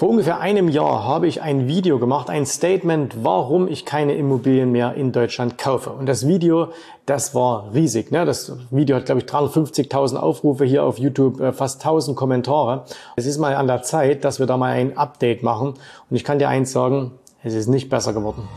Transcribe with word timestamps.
Vor 0.00 0.08
ungefähr 0.08 0.40
einem 0.40 0.70
Jahr 0.70 1.04
habe 1.04 1.26
ich 1.26 1.42
ein 1.42 1.68
Video 1.68 1.98
gemacht, 1.98 2.30
ein 2.30 2.46
Statement, 2.46 3.22
warum 3.22 3.68
ich 3.68 3.84
keine 3.84 4.14
Immobilien 4.14 4.72
mehr 4.72 4.94
in 4.94 5.12
Deutschland 5.12 5.58
kaufe. 5.58 5.90
Und 5.90 6.06
das 6.06 6.26
Video, 6.26 6.68
das 7.04 7.34
war 7.34 7.74
riesig. 7.74 8.10
Ne? 8.10 8.24
Das 8.24 8.50
Video 8.70 8.96
hat, 8.96 9.04
glaube 9.04 9.20
ich, 9.20 9.26
350.000 9.26 10.16
Aufrufe 10.16 10.64
hier 10.64 10.84
auf 10.84 10.98
YouTube, 10.98 11.38
äh, 11.42 11.52
fast 11.52 11.84
1000 11.84 12.16
Kommentare. 12.16 12.86
Es 13.16 13.26
ist 13.26 13.36
mal 13.36 13.54
an 13.54 13.66
der 13.66 13.82
Zeit, 13.82 14.24
dass 14.24 14.38
wir 14.38 14.46
da 14.46 14.56
mal 14.56 14.72
ein 14.72 14.96
Update 14.96 15.42
machen. 15.42 15.74
Und 16.08 16.16
ich 16.16 16.24
kann 16.24 16.38
dir 16.38 16.48
eins 16.48 16.72
sagen, 16.72 17.12
es 17.44 17.52
ist 17.52 17.66
nicht 17.66 17.90
besser 17.90 18.14
geworden. 18.14 18.48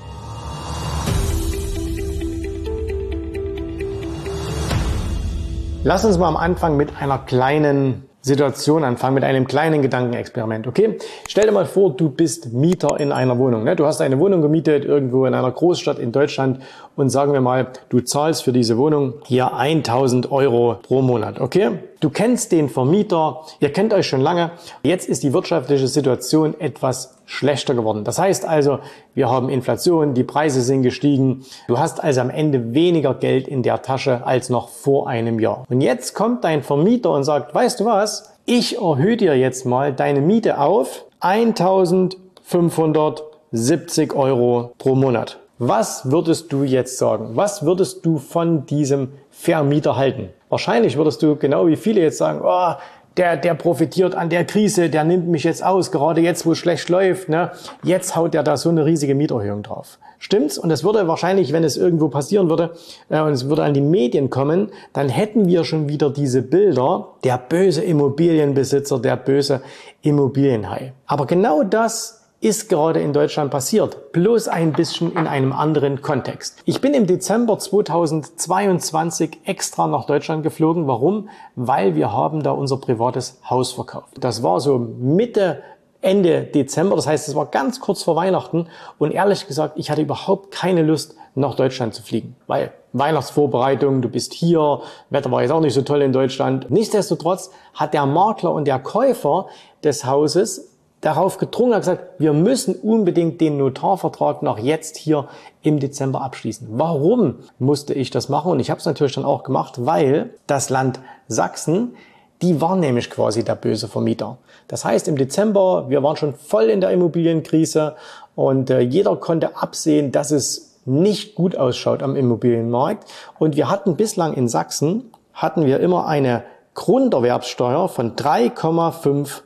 Lass 5.83 6.05
uns 6.05 6.17
mal 6.17 6.29
am 6.29 6.37
Anfang 6.37 6.77
mit 6.77 6.95
einer 7.01 7.17
kleinen 7.17 8.05
Situation 8.25 8.85
anfangen 8.85 9.15
mit 9.15 9.25
einem 9.25 9.45
kleinen 9.45 9.81
Gedankenexperiment. 9.81 10.65
Okay? 10.65 10.97
Stell 11.27 11.45
dir 11.45 11.51
mal 11.51 11.65
vor, 11.65 11.93
du 11.93 12.09
bist 12.09 12.53
Mieter 12.53 12.97
in 12.99 13.11
einer 13.11 13.37
Wohnung. 13.37 13.65
Ne? 13.65 13.75
Du 13.75 13.85
hast 13.85 13.99
eine 13.99 14.17
Wohnung 14.17 14.41
gemietet 14.41 14.85
irgendwo 14.85 15.25
in 15.25 15.33
einer 15.33 15.51
Großstadt 15.51 15.99
in 15.99 16.13
Deutschland 16.13 16.61
und 16.95 17.09
sagen 17.09 17.33
wir 17.33 17.41
mal, 17.41 17.67
du 17.89 18.01
zahlst 18.01 18.43
für 18.43 18.51
diese 18.51 18.77
Wohnung 18.77 19.15
hier 19.25 19.53
1000 19.53 20.31
Euro 20.31 20.77
pro 20.81 21.01
Monat. 21.01 21.41
Okay? 21.41 21.71
Du 21.99 22.09
kennst 22.09 22.51
den 22.51 22.69
Vermieter, 22.69 23.41
ihr 23.59 23.71
kennt 23.71 23.93
euch 23.93 24.07
schon 24.07 24.21
lange. 24.21 24.51
Jetzt 24.83 25.07
ist 25.07 25.23
die 25.23 25.33
wirtschaftliche 25.33 25.87
Situation 25.87 26.59
etwas 26.59 27.17
schlechter 27.25 27.73
geworden. 27.73 28.03
Das 28.03 28.19
heißt 28.19 28.45
also, 28.45 28.79
wir 29.13 29.29
haben 29.29 29.47
Inflation, 29.49 30.13
die 30.13 30.23
Preise 30.23 30.61
sind 30.61 30.83
gestiegen. 30.83 31.45
Du 31.67 31.79
hast 31.79 32.03
also 32.03 32.21
am 32.21 32.29
Ende 32.29 32.73
weniger 32.73 33.13
Geld 33.13 33.47
in 33.47 33.63
der 33.63 33.81
Tasche 33.81 34.25
als 34.25 34.49
noch 34.49 34.67
vor 34.69 35.07
einem 35.07 35.39
Jahr. 35.39 35.63
Und 35.69 35.81
jetzt 35.81 36.13
kommt 36.13 36.43
dein 36.43 36.61
Vermieter 36.61 37.11
und 37.11 37.23
sagt, 37.23 37.55
weißt 37.55 37.79
du 37.79 37.85
was? 37.85 38.33
Ich 38.45 38.81
erhöhe 38.81 39.15
dir 39.15 39.37
jetzt 39.37 39.65
mal 39.65 39.93
deine 39.93 40.19
Miete 40.19 40.59
auf 40.59 41.05
1570 41.21 44.13
Euro 44.13 44.73
pro 44.77 44.95
Monat. 44.95 45.39
Was 45.65 46.11
würdest 46.11 46.51
du 46.51 46.63
jetzt 46.63 46.97
sagen? 46.97 47.29
Was 47.35 47.65
würdest 47.65 48.05
du 48.05 48.17
von 48.17 48.65
diesem 48.65 49.13
Vermieter 49.29 49.95
halten? 49.95 50.27
Wahrscheinlich 50.49 50.97
würdest 50.97 51.23
du 51.23 51.37
genau 51.37 51.67
wie 51.67 51.77
viele 51.77 52.01
jetzt 52.01 52.17
sagen, 52.17 52.41
oh, 52.43 52.73
der, 53.15 53.37
der 53.37 53.53
profitiert 53.53 54.13
an 54.13 54.29
der 54.29 54.43
Krise, 54.43 54.89
der 54.89 55.05
nimmt 55.05 55.29
mich 55.29 55.45
jetzt 55.45 55.63
aus, 55.63 55.89
gerade 55.89 56.19
jetzt, 56.19 56.45
wo 56.45 56.51
es 56.51 56.57
schlecht 56.57 56.89
läuft, 56.89 57.29
ne? 57.29 57.51
jetzt 57.81 58.17
haut 58.17 58.33
der 58.33 58.43
da 58.43 58.57
so 58.57 58.67
eine 58.67 58.85
riesige 58.85 59.15
Mieterhöhung 59.15 59.63
drauf. 59.63 59.99
Stimmt's? 60.19 60.57
Und 60.57 60.69
es 60.69 60.83
würde 60.83 61.07
wahrscheinlich, 61.07 61.53
wenn 61.53 61.63
es 61.63 61.77
irgendwo 61.77 62.09
passieren 62.09 62.49
würde 62.49 62.71
äh, 63.09 63.21
und 63.21 63.31
es 63.31 63.47
würde 63.47 63.63
an 63.63 63.73
die 63.73 63.79
Medien 63.79 64.29
kommen, 64.29 64.69
dann 64.91 65.07
hätten 65.07 65.47
wir 65.47 65.63
schon 65.63 65.87
wieder 65.87 66.09
diese 66.09 66.41
Bilder, 66.41 67.13
der 67.23 67.37
böse 67.37 67.83
Immobilienbesitzer, 67.83 68.99
der 68.99 69.15
böse 69.15 69.61
Immobilienhai. 70.01 70.91
Aber 71.05 71.25
genau 71.25 71.63
das 71.63 72.22
ist 72.43 72.67
gerade 72.67 72.99
in 72.99 73.13
Deutschland 73.13 73.51
passiert, 73.51 74.11
bloß 74.11 74.49
ein 74.49 74.73
bisschen 74.73 75.13
in 75.13 75.27
einem 75.27 75.53
anderen 75.53 76.01
Kontext. 76.01 76.61
Ich 76.65 76.81
bin 76.81 76.93
im 76.93 77.07
Dezember 77.07 77.57
2022 77.57 79.39
extra 79.45 79.87
nach 79.87 80.05
Deutschland 80.05 80.43
geflogen. 80.43 80.85
Warum? 80.85 81.29
Weil 81.55 81.95
wir 81.95 82.11
haben 82.11 82.43
da 82.43 82.51
unser 82.51 82.77
privates 82.77 83.39
Haus 83.49 83.71
verkauft. 83.71 84.15
Das 84.19 84.43
war 84.43 84.59
so 84.59 84.77
Mitte 84.77 85.63
Ende 86.01 86.43
Dezember, 86.43 86.97
das 86.97 87.07
heißt, 87.07 87.29
es 87.29 87.35
war 87.35 87.45
ganz 87.45 87.79
kurz 87.79 88.03
vor 88.03 88.17
Weihnachten 88.17 88.67
und 88.97 89.11
ehrlich 89.11 89.47
gesagt, 89.47 89.75
ich 89.77 89.89
hatte 89.89 90.01
überhaupt 90.01 90.51
keine 90.51 90.81
Lust, 90.83 91.15
nach 91.35 91.55
Deutschland 91.55 91.95
zu 91.95 92.03
fliegen, 92.03 92.35
weil 92.45 92.73
Weihnachtsvorbereitung, 92.91 94.01
du 94.01 94.09
bist 94.09 94.33
hier, 94.33 94.81
Wetter 95.09 95.31
war 95.31 95.41
jetzt 95.41 95.51
auch 95.51 95.61
nicht 95.61 95.73
so 95.73 95.81
toll 95.81 96.01
in 96.01 96.13
Deutschland. 96.13 96.69
Nichtsdestotrotz 96.69 97.49
hat 97.73 97.93
der 97.93 98.05
Makler 98.05 98.53
und 98.53 98.65
der 98.65 98.79
Käufer 98.79 99.47
des 99.83 100.05
Hauses 100.05 100.72
darauf 101.03 101.37
gedrungen, 101.37 101.73
hat 101.73 101.81
gesagt, 101.81 102.03
wir 102.17 102.33
müssen 102.33 102.75
unbedingt 102.75 103.41
den 103.41 103.57
Notarvertrag 103.57 104.41
noch 104.41 104.57
jetzt 104.57 104.97
hier 104.97 105.27
im 105.61 105.79
Dezember 105.79 106.21
abschließen. 106.21 106.67
Warum 106.71 107.35
musste 107.59 107.93
ich 107.93 108.09
das 108.09 108.29
machen? 108.29 108.51
Und 108.51 108.59
ich 108.59 108.69
habe 108.69 108.79
es 108.79 108.85
natürlich 108.85 109.13
dann 109.13 109.25
auch 109.25 109.43
gemacht, 109.43 109.85
weil 109.85 110.31
das 110.47 110.69
Land 110.69 110.99
Sachsen, 111.27 111.95
die 112.41 112.61
war 112.61 112.75
nämlich 112.75 113.09
quasi 113.09 113.43
der 113.43 113.55
böse 113.55 113.87
Vermieter. 113.87 114.37
Das 114.67 114.85
heißt, 114.85 115.07
im 115.07 115.17
Dezember, 115.17 115.89
wir 115.89 116.01
waren 116.03 116.15
schon 116.15 116.33
voll 116.33 116.65
in 116.65 116.81
der 116.81 116.91
Immobilienkrise 116.91 117.95
und 118.35 118.69
äh, 118.69 118.79
jeder 118.79 119.15
konnte 119.17 119.57
absehen, 119.57 120.11
dass 120.11 120.31
es 120.31 120.79
nicht 120.85 121.35
gut 121.35 121.55
ausschaut 121.55 122.01
am 122.01 122.15
Immobilienmarkt. 122.15 123.09
Und 123.39 123.55
wir 123.55 123.69
hatten 123.69 123.95
bislang 123.95 124.33
in 124.33 124.47
Sachsen, 124.47 125.11
hatten 125.33 125.65
wir 125.65 125.79
immer 125.79 126.07
eine 126.07 126.43
Grunderwerbssteuer 126.75 127.87
von 127.89 128.15
3,5 128.15 129.41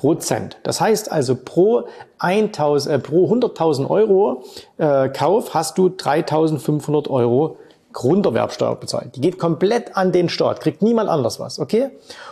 Prozent. 0.00 0.56
Das 0.62 0.80
heißt 0.80 1.12
also 1.12 1.36
pro, 1.36 1.86
1000, 2.20 2.94
äh, 2.94 2.98
pro 2.98 3.30
100.000 3.30 3.90
Euro 3.90 4.44
äh, 4.78 5.10
Kauf 5.10 5.52
hast 5.52 5.76
du 5.76 5.88
3.500 5.88 7.10
Euro 7.10 7.58
Grunderwerbsteuer 7.92 8.76
bezahlt. 8.76 9.16
Die 9.16 9.20
geht 9.20 9.38
komplett 9.38 9.98
an 9.98 10.10
den 10.10 10.30
Staat, 10.30 10.62
kriegt 10.62 10.80
niemand 10.80 11.10
anders 11.10 11.38
was, 11.38 11.58
okay? 11.58 11.90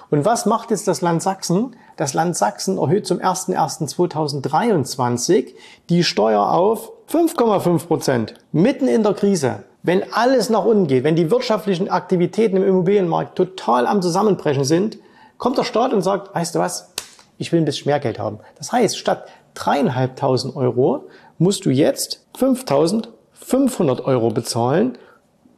Und 0.08 0.24
was 0.24 0.46
macht 0.46 0.70
jetzt 0.70 0.88
das 0.88 1.02
Land 1.02 1.22
Sachsen? 1.22 1.76
Das 1.98 2.14
Land 2.14 2.38
Sachsen 2.38 2.78
erhöht 2.78 3.06
zum 3.06 3.18
01.01.2023 3.18 5.48
die 5.90 6.04
Steuer 6.04 6.50
auf 6.50 6.90
5,5 7.12 7.86
Prozent. 7.86 8.32
Mitten 8.50 8.88
in 8.88 9.02
der 9.02 9.12
Krise. 9.12 9.64
Wenn 9.82 10.10
alles 10.14 10.48
nach 10.48 10.64
unten 10.64 10.86
geht, 10.86 11.04
wenn 11.04 11.16
die 11.16 11.30
wirtschaftlichen 11.30 11.90
Aktivitäten 11.90 12.56
im 12.56 12.64
Immobilienmarkt 12.64 13.36
total 13.36 13.86
am 13.86 14.00
Zusammenbrechen 14.00 14.64
sind, 14.64 14.96
kommt 15.36 15.58
der 15.58 15.64
Staat 15.64 15.92
und 15.92 16.00
sagt, 16.00 16.34
weißt 16.34 16.54
du 16.54 16.60
was, 16.60 16.94
ich 17.38 17.52
will 17.52 17.60
ein 17.60 17.64
bisschen 17.64 17.88
mehr 17.88 18.00
Geld 18.00 18.18
haben. 18.18 18.40
Das 18.56 18.72
heißt, 18.72 18.98
statt 18.98 19.26
dreieinhalbtausend 19.54 20.56
Euro 20.56 21.08
musst 21.38 21.64
du 21.64 21.70
jetzt 21.70 22.26
5.500 22.38 24.04
Euro 24.04 24.30
bezahlen, 24.30 24.98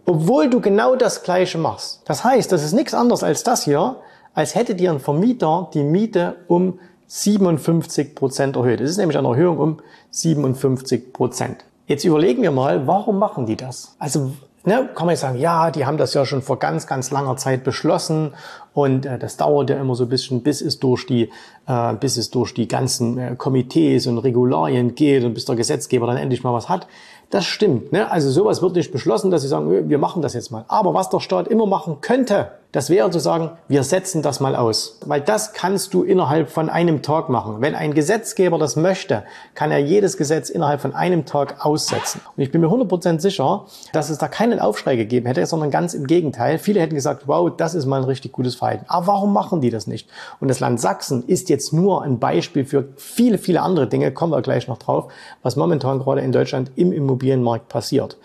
obwohl 0.06 0.48
du 0.48 0.60
genau 0.60 0.96
das 0.96 1.22
Gleiche 1.22 1.58
machst. 1.58 2.02
Das 2.04 2.24
heißt, 2.24 2.52
das 2.52 2.62
ist 2.62 2.72
nichts 2.72 2.94
anderes 2.94 3.22
als 3.22 3.42
das 3.42 3.64
hier, 3.64 3.96
als 4.34 4.54
hätte 4.54 4.74
dir 4.74 4.90
ein 4.90 5.00
Vermieter 5.00 5.70
die 5.74 5.82
Miete 5.82 6.36
um 6.46 6.78
57 7.06 8.14
Prozent 8.14 8.56
erhöht. 8.56 8.80
Es 8.80 8.90
ist 8.90 8.98
nämlich 8.98 9.18
eine 9.18 9.28
Erhöhung 9.28 9.58
um 9.58 9.80
57 10.10 11.12
Prozent. 11.12 11.64
Jetzt 11.86 12.04
überlegen 12.04 12.42
wir 12.42 12.52
mal, 12.52 12.86
warum 12.86 13.18
machen 13.18 13.46
die 13.46 13.56
das? 13.56 13.96
Also 13.98 14.32
ne, 14.64 14.88
kann 14.94 15.06
man 15.06 15.14
jetzt 15.14 15.20
sagen, 15.20 15.38
ja, 15.38 15.70
die 15.70 15.86
haben 15.86 15.96
das 15.96 16.14
ja 16.14 16.24
schon 16.24 16.42
vor 16.42 16.58
ganz, 16.58 16.86
ganz 16.86 17.10
langer 17.10 17.36
Zeit 17.36 17.64
beschlossen 17.64 18.34
und 18.72 19.06
äh, 19.06 19.18
das 19.18 19.36
dauert 19.36 19.70
ja 19.70 19.80
immer 19.80 19.94
so 19.94 20.04
ein 20.04 20.08
bisschen, 20.08 20.42
bis 20.42 20.60
es 20.60 20.78
durch 20.78 21.06
die, 21.06 21.30
äh, 21.66 21.94
bis 21.94 22.16
es 22.16 22.30
durch 22.30 22.54
die 22.54 22.68
ganzen 22.68 23.18
äh, 23.18 23.34
Komitees 23.36 24.06
und 24.06 24.18
Regularien 24.18 24.94
geht 24.94 25.24
und 25.24 25.34
bis 25.34 25.44
der 25.44 25.56
Gesetzgeber 25.56 26.06
dann 26.06 26.16
endlich 26.16 26.44
mal 26.44 26.52
was 26.52 26.68
hat. 26.68 26.86
Das 27.30 27.44
stimmt. 27.44 27.92
Ne? 27.92 28.10
Also 28.10 28.30
sowas 28.30 28.60
wird 28.62 28.74
nicht 28.74 28.92
beschlossen, 28.92 29.30
dass 29.30 29.42
sie 29.42 29.48
sagen, 29.48 29.88
wir 29.88 29.98
machen 29.98 30.22
das 30.22 30.34
jetzt 30.34 30.50
mal. 30.50 30.64
Aber 30.68 30.94
was 30.94 31.10
der 31.10 31.20
Staat 31.20 31.48
immer 31.48 31.66
machen 31.66 31.98
könnte, 32.00 32.50
das 32.72 32.88
wäre 32.88 33.10
zu 33.10 33.18
sagen, 33.18 33.50
wir 33.66 33.82
setzen 33.82 34.22
das 34.22 34.38
mal 34.38 34.54
aus. 34.54 34.98
Weil 35.04 35.20
das 35.20 35.52
kannst 35.52 35.92
du 35.92 36.04
innerhalb 36.04 36.50
von 36.50 36.70
einem 36.70 37.02
Tag 37.02 37.28
machen. 37.28 37.56
Wenn 37.60 37.74
ein 37.74 37.94
Gesetzgeber 37.94 38.58
das 38.58 38.76
möchte, 38.76 39.24
kann 39.54 39.72
er 39.72 39.78
jedes 39.78 40.16
Gesetz 40.16 40.50
innerhalb 40.50 40.80
von 40.80 40.94
einem 40.94 41.24
Tag 41.26 41.64
aussetzen. 41.64 42.20
Und 42.36 42.42
ich 42.42 42.52
bin 42.52 42.60
mir 42.60 42.68
100% 42.68 43.20
sicher, 43.20 43.64
dass 43.92 44.08
es 44.08 44.18
da 44.18 44.28
keinen 44.28 44.60
Aufschrei 44.60 44.94
gegeben 44.94 45.26
hätte, 45.26 45.44
sondern 45.46 45.70
ganz 45.70 45.94
im 45.94 46.06
Gegenteil. 46.06 46.58
Viele 46.58 46.80
hätten 46.80 46.94
gesagt, 46.94 47.26
wow, 47.26 47.50
das 47.54 47.74
ist 47.74 47.86
mal 47.86 47.98
ein 47.98 48.04
richtig 48.04 48.32
gutes 48.32 48.54
Verhalten. 48.54 48.84
Aber 48.86 49.08
warum 49.08 49.32
machen 49.32 49.60
die 49.60 49.70
das 49.70 49.88
nicht? 49.88 50.08
Und 50.38 50.48
das 50.48 50.60
Land 50.60 50.80
Sachsen 50.80 51.24
ist 51.26 51.48
jetzt 51.48 51.72
nur 51.72 52.02
ein 52.02 52.20
Beispiel 52.20 52.64
für 52.64 52.88
viele, 52.96 53.38
viele 53.38 53.62
andere 53.62 53.88
Dinge, 53.88 54.12
kommen 54.12 54.32
wir 54.32 54.42
gleich 54.42 54.68
noch 54.68 54.78
drauf, 54.78 55.12
was 55.42 55.56
momentan 55.56 55.98
gerade 55.98 56.20
in 56.20 56.30
Deutschland 56.30 56.70
im 56.76 56.92
Immobilienmarkt 56.92 57.68
passiert. 57.68 58.16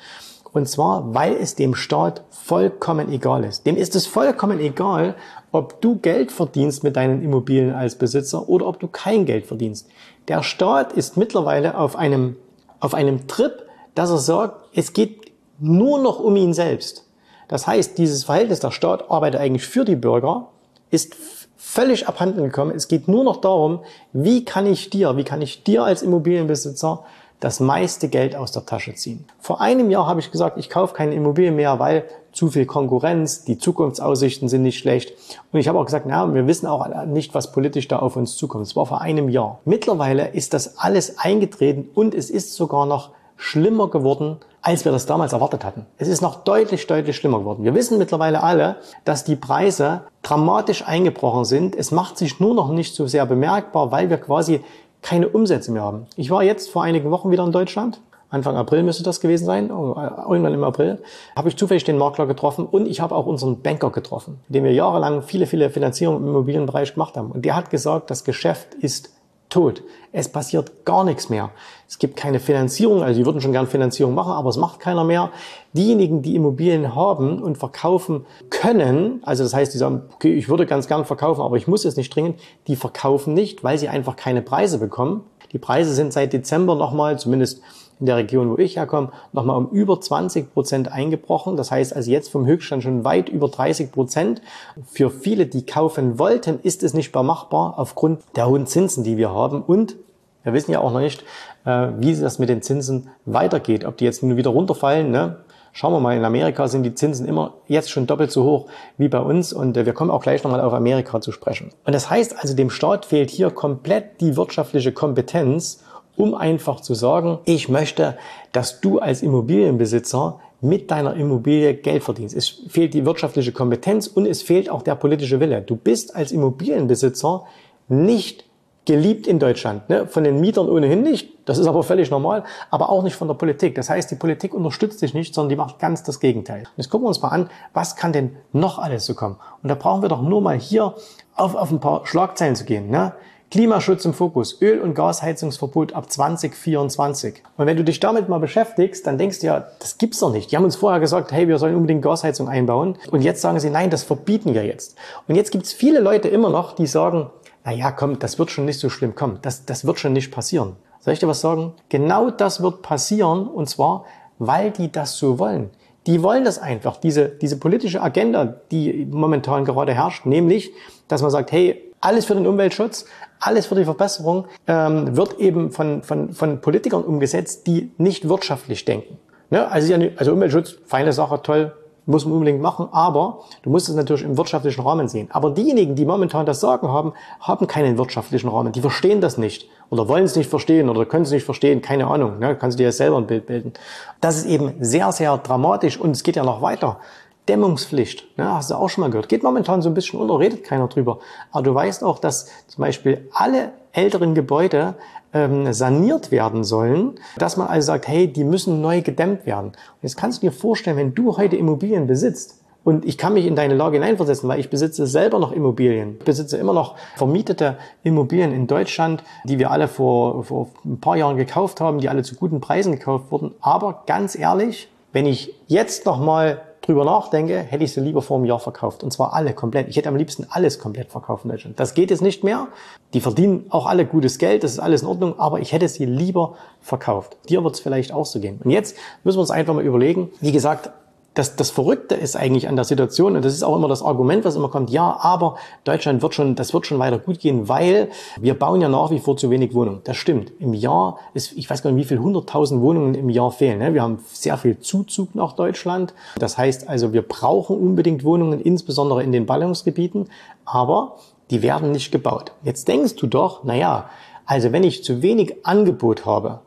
Und 0.55 0.69
zwar, 0.69 1.13
weil 1.13 1.33
es 1.33 1.55
dem 1.55 1.75
Staat 1.75 2.23
vollkommen 2.29 3.11
egal 3.11 3.43
ist. 3.43 3.65
Dem 3.65 3.75
ist 3.75 3.93
es 3.93 4.07
vollkommen 4.07 4.61
egal, 4.61 5.15
ob 5.51 5.81
du 5.81 5.97
Geld 5.97 6.31
verdienst 6.31 6.81
mit 6.81 6.95
deinen 6.95 7.21
Immobilien 7.21 7.73
als 7.73 7.95
Besitzer 7.95 8.47
oder 8.47 8.65
ob 8.65 8.79
du 8.79 8.87
kein 8.87 9.25
Geld 9.25 9.47
verdienst. 9.47 9.89
Der 10.29 10.43
Staat 10.43 10.93
ist 10.93 11.17
mittlerweile 11.17 11.77
auf 11.77 11.97
einem, 11.97 12.37
auf 12.79 12.93
einem 12.93 13.27
Trip, 13.27 13.65
dass 13.95 14.09
er 14.09 14.17
sagt, 14.17 14.69
es 14.73 14.93
geht 14.93 15.33
nur 15.59 15.99
noch 15.99 16.21
um 16.21 16.37
ihn 16.37 16.53
selbst. 16.53 17.05
Das 17.49 17.67
heißt, 17.67 17.97
dieses 17.97 18.23
Verhältnis 18.23 18.61
der 18.61 18.71
Staat 18.71 19.11
arbeitet 19.11 19.41
eigentlich 19.41 19.67
für 19.67 19.83
die 19.83 19.97
Bürger, 19.97 20.51
ist 20.89 21.17
völlig 21.57 22.07
abhanden 22.07 22.45
gekommen. 22.45 22.71
Es 22.73 22.87
geht 22.87 23.09
nur 23.09 23.25
noch 23.25 23.41
darum, 23.41 23.81
wie 24.13 24.45
kann 24.45 24.67
ich 24.67 24.89
dir, 24.89 25.17
wie 25.17 25.25
kann 25.25 25.41
ich 25.41 25.65
dir 25.65 25.83
als 25.83 26.01
Immobilienbesitzer 26.01 27.03
das 27.45 27.59
meiste 27.59 28.07
Geld 28.07 28.35
aus 28.35 28.51
der 28.51 28.65
Tasche 28.65 28.95
ziehen. 28.95 29.23
Vor 29.39 29.61
einem 29.61 29.91
Jahr 29.91 30.07
habe 30.07 30.19
ich 30.19 30.31
gesagt, 30.31 30.57
ich 30.57 30.67
kaufe 30.67 30.95
keine 30.95 31.13
Immobilien 31.13 31.55
mehr, 31.55 31.77
weil 31.77 32.05
zu 32.31 32.49
viel 32.49 32.65
Konkurrenz, 32.65 33.43
die 33.43 33.59
Zukunftsaussichten 33.59 34.49
sind 34.49 34.63
nicht 34.63 34.79
schlecht. 34.79 35.13
Und 35.51 35.59
ich 35.59 35.67
habe 35.67 35.77
auch 35.77 35.85
gesagt, 35.85 36.07
na, 36.07 36.33
wir 36.33 36.47
wissen 36.47 36.65
auch 36.65 37.05
nicht, 37.05 37.35
was 37.35 37.51
politisch 37.51 37.87
da 37.87 37.99
auf 37.99 38.15
uns 38.15 38.35
zukommt. 38.35 38.65
Es 38.65 38.75
war 38.75 38.87
vor 38.87 39.01
einem 39.01 39.29
Jahr. 39.29 39.59
Mittlerweile 39.63 40.29
ist 40.29 40.55
das 40.55 40.79
alles 40.79 41.19
eingetreten 41.19 41.87
und 41.93 42.15
es 42.15 42.31
ist 42.31 42.55
sogar 42.55 42.87
noch 42.87 43.11
schlimmer 43.37 43.89
geworden, 43.89 44.37
als 44.63 44.83
wir 44.83 44.91
das 44.91 45.05
damals 45.05 45.31
erwartet 45.31 45.63
hatten. 45.63 45.85
Es 45.99 46.07
ist 46.07 46.21
noch 46.21 46.43
deutlich, 46.43 46.87
deutlich 46.87 47.15
schlimmer 47.15 47.37
geworden. 47.37 47.63
Wir 47.63 47.75
wissen 47.75 47.99
mittlerweile 47.99 48.41
alle, 48.41 48.77
dass 49.03 49.23
die 49.23 49.35
Preise 49.35 50.01
dramatisch 50.23 50.83
eingebrochen 50.87 51.45
sind. 51.45 51.75
Es 51.75 51.91
macht 51.91 52.17
sich 52.17 52.39
nur 52.39 52.55
noch 52.55 52.71
nicht 52.71 52.95
so 52.95 53.05
sehr 53.05 53.27
bemerkbar, 53.27 53.91
weil 53.91 54.09
wir 54.09 54.17
quasi 54.17 54.61
keine 55.05 55.29
Umsätze 55.29 55.71
mehr 55.71 55.83
haben. 55.83 56.07
Ich 56.17 56.31
war 56.31 56.43
jetzt 56.43 56.71
vor 56.71 56.81
einigen 56.81 57.11
Wochen 57.11 57.29
wieder 57.29 57.45
in 57.45 57.51
Deutschland. 57.51 58.01
Anfang 58.31 58.57
April 58.57 58.81
müsste 58.81 59.03
das 59.03 59.21
gewesen 59.21 59.45
sein, 59.45 59.71
oh, 59.71 59.95
irgendwann 60.27 60.55
im 60.55 60.63
April, 60.63 60.97
habe 61.35 61.47
ich 61.47 61.55
zufällig 61.55 61.83
den 61.83 61.99
Makler 61.99 62.25
getroffen 62.25 62.65
und 62.65 62.87
ich 62.87 63.01
habe 63.01 63.13
auch 63.13 63.27
unseren 63.27 63.61
Banker 63.61 63.91
getroffen, 63.91 64.39
mit 64.49 64.63
wir 64.63 64.73
jahrelang 64.73 65.21
viele, 65.21 65.45
viele 65.45 65.69
Finanzierungen 65.69 66.23
im 66.23 66.29
Immobilienbereich 66.29 66.95
gemacht 66.95 67.15
haben. 67.17 67.31
Und 67.31 67.45
der 67.45 67.55
hat 67.55 67.69
gesagt, 67.69 68.09
das 68.09 68.23
Geschäft 68.23 68.73
ist 68.73 69.11
tot. 69.55 69.83
Es 70.11 70.27
passiert 70.27 70.83
gar 70.83 71.05
nichts 71.05 71.29
mehr. 71.29 71.49
Es 71.87 71.97
gibt 71.97 72.17
keine 72.17 72.41
Finanzierung, 72.41 73.03
also 73.03 73.17
die 73.17 73.25
würden 73.25 73.39
schon 73.39 73.53
gern 73.53 73.67
Finanzierung 73.67 74.13
machen, 74.13 74.33
aber 74.33 74.49
es 74.49 74.57
macht 74.57 74.81
keiner 74.81 75.05
mehr. 75.05 75.31
Diejenigen, 75.71 76.21
die 76.21 76.35
Immobilien 76.35 76.93
haben 76.93 77.41
und 77.41 77.57
verkaufen 77.57 78.25
können, 78.49 79.21
also 79.23 79.43
das 79.43 79.53
heißt, 79.53 79.73
die 79.73 79.77
sagen, 79.77 80.03
okay, 80.13 80.33
ich 80.33 80.49
würde 80.49 80.65
ganz 80.65 80.87
gern 80.87 81.05
verkaufen, 81.05 81.41
aber 81.41 81.55
ich 81.55 81.67
muss 81.67 81.85
es 81.85 81.95
nicht 81.95 82.13
dringend, 82.13 82.37
die 82.67 82.75
verkaufen 82.75 83.33
nicht, 83.33 83.63
weil 83.63 83.77
sie 83.77 83.87
einfach 83.87 84.17
keine 84.17 84.41
Preise 84.41 84.77
bekommen. 84.77 85.23
Die 85.53 85.59
Preise 85.59 85.93
sind 85.93 86.11
seit 86.11 86.33
Dezember 86.33 86.75
nochmal, 86.75 87.17
zumindest 87.17 87.61
in 87.99 88.05
der 88.05 88.17
Region, 88.17 88.49
wo 88.49 88.57
ich 88.57 88.77
herkomme, 88.77 89.11
nochmal 89.33 89.57
um 89.57 89.69
über 89.69 89.99
20 89.99 90.53
Prozent 90.53 90.91
eingebrochen. 90.91 91.57
Das 91.57 91.71
heißt 91.71 91.95
also 91.95 92.11
jetzt 92.11 92.29
vom 92.29 92.45
Höchststand 92.45 92.83
schon 92.83 93.03
weit 93.03 93.29
über 93.29 93.47
30 93.47 93.91
Prozent. 93.91 94.41
Für 94.85 95.09
viele, 95.09 95.45
die 95.45 95.65
kaufen 95.65 96.19
wollten, 96.19 96.59
ist 96.61 96.83
es 96.83 96.93
nicht 96.93 97.13
mehr 97.13 97.23
machbar 97.23 97.75
aufgrund 97.77 98.21
der 98.35 98.47
hohen 98.47 98.67
Zinsen, 98.67 99.03
die 99.03 99.17
wir 99.17 99.31
haben. 99.31 99.61
Und 99.61 99.95
wir 100.43 100.53
wissen 100.53 100.71
ja 100.71 100.79
auch 100.79 100.91
noch 100.91 100.99
nicht, 100.99 101.23
äh, 101.65 101.87
wie 101.97 102.15
das 102.15 102.39
mit 102.39 102.49
den 102.49 102.61
Zinsen 102.61 103.09
weitergeht. 103.25 103.85
Ob 103.85 103.97
die 103.97 104.05
jetzt 104.05 104.23
nun 104.23 104.37
wieder 104.37 104.51
runterfallen, 104.51 105.11
ne? 105.11 105.37
Schauen 105.77 105.91
wir 105.91 105.99
mal, 105.99 106.15
in 106.15 106.23
Amerika 106.23 106.69
sind 106.69 106.83
die 106.83 106.93
Zinsen 106.93 107.27
immer 107.27 107.55
jetzt 107.67 107.89
schon 107.89 108.07
doppelt 108.07 108.31
so 108.31 108.45
hoch 108.45 108.67
wie 108.97 109.09
bei 109.09 109.19
uns 109.19 109.51
und 109.51 109.75
äh, 109.75 109.85
wir 109.85 109.91
kommen 109.91 110.09
auch 110.09 110.21
gleich 110.21 110.41
nochmal 110.41 110.61
auf 110.61 110.73
Amerika 110.73 111.19
zu 111.19 111.33
sprechen. 111.33 111.71
Und 111.83 111.93
das 111.93 112.09
heißt 112.09 112.39
also, 112.39 112.55
dem 112.55 112.69
Staat 112.69 113.05
fehlt 113.05 113.29
hier 113.29 113.49
komplett 113.49 114.21
die 114.21 114.37
wirtschaftliche 114.37 114.93
Kompetenz, 114.93 115.83
um 116.15 116.33
einfach 116.33 116.81
zu 116.81 116.93
sagen, 116.93 117.39
ich 117.45 117.69
möchte, 117.69 118.17
dass 118.51 118.81
du 118.81 118.99
als 118.99 119.21
Immobilienbesitzer 119.21 120.39
mit 120.61 120.89
deiner 120.91 121.15
Immobilie 121.15 121.75
Geld 121.75 122.03
verdienst. 122.03 122.35
Es 122.35 122.47
fehlt 122.67 122.93
die 122.93 123.05
wirtschaftliche 123.05 123.51
Kompetenz 123.51 124.07
und 124.07 124.25
es 124.25 124.41
fehlt 124.41 124.69
auch 124.69 124.81
der 124.81 124.95
politische 124.95 125.39
Wille. 125.39 125.61
Du 125.61 125.75
bist 125.75 126.15
als 126.15 126.31
Immobilienbesitzer 126.31 127.45
nicht 127.87 128.45
geliebt 128.85 129.27
in 129.27 129.39
Deutschland. 129.39 129.89
Ne? 129.89 130.07
Von 130.07 130.23
den 130.23 130.39
Mietern 130.39 130.69
ohnehin 130.69 131.01
nicht, 131.01 131.29
das 131.45 131.57
ist 131.57 131.67
aber 131.67 131.83
völlig 131.83 132.11
normal, 132.11 132.43
aber 132.69 132.89
auch 132.89 133.03
nicht 133.03 133.15
von 133.15 133.27
der 133.27 133.35
Politik. 133.35 133.75
Das 133.75 133.89
heißt, 133.89 134.09
die 134.11 134.15
Politik 134.15 134.53
unterstützt 134.53 135.01
dich 135.01 135.13
nicht, 135.13 135.33
sondern 135.33 135.49
die 135.49 135.55
macht 135.55 135.79
ganz 135.79 136.03
das 136.03 136.19
Gegenteil. 136.19 136.63
Jetzt 136.77 136.89
gucken 136.89 137.05
wir 137.05 137.09
uns 137.09 137.21
mal 137.21 137.29
an, 137.29 137.49
was 137.73 137.95
kann 137.95 138.13
denn 138.13 138.35
noch 138.53 138.79
alles 138.79 139.05
so 139.05 139.15
kommen? 139.15 139.37
Und 139.63 139.69
da 139.69 139.75
brauchen 139.75 140.01
wir 140.01 140.09
doch 140.09 140.21
nur 140.21 140.41
mal 140.41 140.57
hier 140.57 140.93
auf, 141.35 141.55
auf 141.55 141.71
ein 141.71 141.79
paar 141.79 142.05
Schlagzeilen 142.05 142.55
zu 142.55 142.65
gehen. 142.65 142.89
Ne? 142.89 143.13
Klimaschutz 143.51 144.03
im 144.05 144.13
Fokus, 144.13 144.61
Öl- 144.61 144.81
und 144.81 144.95
Gasheizungsverbot 144.95 145.93
ab 145.93 146.11
2024. 146.11 147.43
Und 147.57 147.65
wenn 147.67 147.77
du 147.77 147.83
dich 147.83 147.99
damit 147.99 148.27
mal 148.27 148.39
beschäftigst, 148.39 149.05
dann 149.05 149.17
denkst 149.17 149.39
du 149.39 149.47
ja, 149.47 149.67
das 149.79 149.97
gibt's 149.97 150.19
doch 150.19 150.31
nicht. 150.31 150.51
Die 150.51 150.57
haben 150.57 150.65
uns 150.65 150.75
vorher 150.75 150.99
gesagt, 150.99 151.31
hey, 151.31 151.47
wir 151.47 151.57
sollen 151.57 151.75
unbedingt 151.75 152.01
Gasheizung 152.01 152.49
einbauen. 152.49 152.97
Und 153.11 153.21
jetzt 153.21 153.41
sagen 153.41 153.59
sie, 153.59 153.69
nein, 153.69 153.89
das 153.89 154.03
verbieten 154.03 154.53
wir 154.53 154.65
jetzt. 154.65 154.97
Und 155.27 155.35
jetzt 155.35 155.51
gibt's 155.51 155.71
viele 155.71 155.99
Leute 155.99 156.27
immer 156.27 156.49
noch, 156.49 156.73
die 156.73 156.87
sagen, 156.87 157.29
na 157.63 157.71
ja, 157.71 157.91
komm, 157.91 158.19
das 158.19 158.37
wird 158.39 158.51
schon 158.51 158.65
nicht 158.65 158.79
so 158.79 158.89
schlimm, 158.89 159.13
komm, 159.15 159.39
das, 159.41 159.65
das 159.65 159.85
wird 159.85 159.99
schon 159.99 160.13
nicht 160.13 160.31
passieren. 160.31 160.75
Soll 160.99 161.13
ich 161.13 161.19
dir 161.19 161.27
was 161.27 161.41
sagen? 161.41 161.73
Genau 161.89 162.31
das 162.31 162.61
wird 162.61 162.81
passieren, 162.81 163.47
und 163.47 163.69
zwar, 163.69 164.05
weil 164.39 164.71
die 164.71 164.91
das 164.91 165.17
so 165.17 165.39
wollen. 165.39 165.69
Die 166.07 166.21
wollen 166.21 166.43
das 166.43 166.59
einfach, 166.59 166.97
diese, 166.97 167.29
diese 167.29 167.57
politische 167.57 168.01
Agenda, 168.01 168.45
die 168.71 169.07
momentan 169.09 169.65
gerade 169.65 169.93
herrscht, 169.93 170.25
nämlich, 170.25 170.71
dass 171.07 171.21
man 171.21 171.31
sagt, 171.31 171.51
hey, 171.51 171.91
alles 172.05 172.25
für 172.25 172.35
den 172.35 172.45
Umweltschutz, 172.45 173.05
alles 173.39 173.65
für 173.65 173.75
die 173.75 173.83
Verbesserung 173.83 174.45
ähm, 174.67 175.17
wird 175.17 175.39
eben 175.39 175.71
von, 175.71 176.03
von, 176.03 176.33
von 176.33 176.61
Politikern 176.61 177.03
umgesetzt, 177.03 177.67
die 177.67 177.91
nicht 177.97 178.29
wirtschaftlich 178.29 178.85
denken. 178.85 179.17
Ne? 179.49 179.69
Also, 179.69 179.93
also 180.17 180.33
Umweltschutz, 180.33 180.75
feine 180.85 181.13
Sache, 181.13 181.41
toll, 181.41 181.73
muss 182.05 182.23
man 182.23 182.35
unbedingt 182.35 182.61
machen, 182.61 182.87
aber 182.91 183.39
du 183.63 183.71
musst 183.71 183.89
es 183.89 183.95
natürlich 183.95 184.23
im 184.23 184.37
wirtschaftlichen 184.37 184.81
Rahmen 184.81 185.07
sehen. 185.07 185.27
Aber 185.31 185.49
diejenigen, 185.49 185.95
die 185.95 186.05
momentan 186.05 186.45
das 186.45 186.59
Sagen 186.59 186.87
haben, 186.87 187.13
haben 187.39 187.65
keinen 187.65 187.97
wirtschaftlichen 187.97 188.47
Rahmen. 188.47 188.71
Die 188.71 188.81
verstehen 188.81 189.21
das 189.21 189.39
nicht 189.39 189.67
oder 189.89 190.07
wollen 190.07 190.25
es 190.25 190.35
nicht 190.35 190.49
verstehen 190.49 190.89
oder 190.89 191.05
können 191.05 191.23
es 191.23 191.31
nicht 191.31 191.45
verstehen, 191.45 191.81
keine 191.81 192.05
Ahnung. 192.05 192.37
Ne? 192.37 192.55
Kannst 192.55 192.77
du 192.77 192.83
dir 192.83 192.91
selber 192.91 193.17
ein 193.17 193.25
Bild 193.25 193.47
bilden. 193.47 193.73
Das 194.21 194.37
ist 194.37 194.45
eben 194.45 194.75
sehr, 194.79 195.11
sehr 195.11 195.35
dramatisch 195.37 195.99
und 195.99 196.11
es 196.11 196.21
geht 196.21 196.35
ja 196.35 196.43
noch 196.43 196.61
weiter. 196.61 196.99
Dämmungspflicht, 197.47 198.37
ne, 198.37 198.53
hast 198.53 198.71
du 198.71 198.75
auch 198.75 198.89
schon 198.89 199.01
mal 199.03 199.09
gehört. 199.09 199.29
Geht 199.29 199.43
momentan 199.43 199.81
so 199.81 199.89
ein 199.89 199.93
bisschen 199.93 200.19
unter, 200.19 200.39
redet 200.39 200.63
keiner 200.63 200.87
drüber. 200.87 201.19
Aber 201.51 201.63
du 201.63 201.73
weißt 201.73 202.03
auch, 202.03 202.19
dass 202.19 202.49
zum 202.67 202.81
Beispiel 202.81 203.29
alle 203.33 203.71
älteren 203.91 204.33
Gebäude 204.35 204.95
ähm, 205.33 205.71
saniert 205.71 206.31
werden 206.31 206.63
sollen, 206.63 207.19
dass 207.37 207.57
man 207.57 207.67
also 207.67 207.87
sagt, 207.87 208.07
hey, 208.07 208.27
die 208.27 208.43
müssen 208.43 208.81
neu 208.81 209.01
gedämmt 209.01 209.45
werden. 209.45 209.67
Und 209.67 209.99
jetzt 210.01 210.17
kannst 210.17 210.41
du 210.41 210.47
dir 210.47 210.51
vorstellen, 210.51 210.97
wenn 210.97 211.13
du 211.13 211.37
heute 211.37 211.55
Immobilien 211.55 212.07
besitzt, 212.07 212.61
und 212.85 213.03
ich 213.03 213.17
kann 213.17 213.33
mich 213.33 213.47
in 213.47 213.55
deine 213.55 213.73
Lage 213.73 213.97
hineinversetzen, 213.97 214.47
weil 214.47 214.59
ich 214.59 214.69
besitze 214.69 215.07
selber 215.07 215.39
noch 215.39 215.51
Immobilien. 215.51 216.17
Ich 216.19 216.25
besitze 216.25 216.57
immer 216.57 216.71
noch 216.71 216.95
vermietete 217.15 217.77
Immobilien 218.03 218.53
in 218.53 218.67
Deutschland, 218.67 219.23
die 219.43 219.57
wir 219.57 219.71
alle 219.71 219.87
vor, 219.87 220.43
vor 220.43 220.69
ein 220.85 220.99
paar 220.99 221.17
Jahren 221.17 221.35
gekauft 221.35 221.81
haben, 221.81 221.97
die 221.97 222.09
alle 222.09 222.21
zu 222.21 222.35
guten 222.35 222.61
Preisen 222.61 222.91
gekauft 222.91 223.31
wurden. 223.31 223.55
Aber 223.59 224.03
ganz 224.05 224.37
ehrlich, 224.37 224.87
wenn 225.13 225.25
ich 225.25 225.55
jetzt 225.65 226.05
nochmal 226.05 226.61
drüber 226.85 227.05
nachdenke, 227.05 227.59
hätte 227.59 227.83
ich 227.83 227.93
sie 227.93 228.01
lieber 228.01 228.21
vor 228.21 228.37
einem 228.37 228.45
Jahr 228.45 228.59
verkauft. 228.59 229.03
Und 229.03 229.11
zwar 229.11 229.33
alle 229.33 229.53
komplett. 229.53 229.87
Ich 229.89 229.97
hätte 229.97 230.09
am 230.09 230.15
liebsten 230.15 230.45
alles 230.49 230.79
komplett 230.79 231.11
verkauft 231.11 231.45
in 231.45 231.51
Deutschland. 231.51 231.79
Das 231.79 231.93
geht 231.93 232.11
jetzt 232.11 232.21
nicht 232.21 232.43
mehr. 232.43 232.67
Die 233.13 233.21
verdienen 233.21 233.65
auch 233.69 233.85
alle 233.85 234.05
gutes 234.05 234.37
Geld, 234.37 234.63
das 234.63 234.71
ist 234.73 234.79
alles 234.79 235.01
in 235.01 235.07
Ordnung, 235.07 235.39
aber 235.39 235.59
ich 235.59 235.71
hätte 235.71 235.87
sie 235.87 236.05
lieber 236.05 236.55
verkauft. 236.81 237.37
Dir 237.49 237.63
wird 237.63 237.75
es 237.75 237.79
vielleicht 237.79 238.11
auch 238.11 238.25
so 238.25 238.39
gehen. 238.39 238.59
Und 238.63 238.71
jetzt 238.71 238.97
müssen 239.23 239.37
wir 239.37 239.41
uns 239.41 239.51
einfach 239.51 239.73
mal 239.73 239.83
überlegen, 239.83 240.31
wie 240.41 240.51
gesagt, 240.51 240.91
das, 241.35 241.57
das 241.57 241.69
Verrückte 241.69 242.15
ist 242.15 242.35
eigentlich 242.35 242.67
an 242.67 242.75
der 242.75 242.85
Situation, 242.85 243.35
und 243.35 243.45
das 243.45 243.53
ist 243.53 243.61
auch 243.61 243.75
immer 243.75 243.89
das 243.89 244.01
Argument, 244.01 244.45
was 244.45 244.55
immer 244.55 244.69
kommt, 244.69 244.89
ja, 244.89 245.19
aber 245.21 245.57
Deutschland 245.83 246.21
wird 246.21 246.33
schon, 246.33 246.55
das 246.55 246.73
wird 246.73 246.87
schon 246.87 246.97
weiter 246.97 247.19
gut 247.19 247.39
gehen, 247.39 247.67
weil 247.67 248.09
wir 248.39 248.57
bauen 248.57 248.81
ja 248.81 248.87
nach 248.87 249.11
wie 249.11 249.19
vor 249.19 249.35
zu 249.35 249.49
wenig 249.49 249.73
Wohnungen. 249.73 249.99
Das 250.05 250.15
stimmt. 250.15 250.53
Im 250.59 250.73
Jahr 250.73 251.19
ist, 251.33 251.51
ich 251.51 251.69
weiß 251.69 251.83
gar 251.83 251.91
nicht, 251.91 252.03
wie 252.03 252.07
viel 252.07 252.19
100.000 252.19 252.79
Wohnungen 252.79 253.15
im 253.15 253.29
Jahr 253.29 253.51
fehlen. 253.51 253.79
Ne? 253.79 253.93
Wir 253.93 254.01
haben 254.01 254.19
sehr 254.31 254.57
viel 254.57 254.79
Zuzug 254.79 255.35
nach 255.35 255.53
Deutschland. 255.53 256.13
Das 256.39 256.57
heißt 256.57 256.87
also, 256.87 257.11
wir 257.11 257.21
brauchen 257.21 257.77
unbedingt 257.77 258.23
Wohnungen, 258.23 258.61
insbesondere 258.61 259.21
in 259.21 259.33
den 259.33 259.45
Ballungsgebieten, 259.45 260.29
aber 260.63 261.17
die 261.51 261.61
werden 261.61 261.91
nicht 261.91 262.11
gebaut. 262.11 262.53
Jetzt 262.63 262.87
denkst 262.87 263.17
du 263.17 263.27
doch, 263.27 263.61
na 263.65 263.75
ja, 263.75 264.09
also 264.45 264.71
wenn 264.71 264.83
ich 264.83 265.03
zu 265.03 265.21
wenig 265.21 265.65
Angebot 265.65 266.25
habe, 266.25 266.61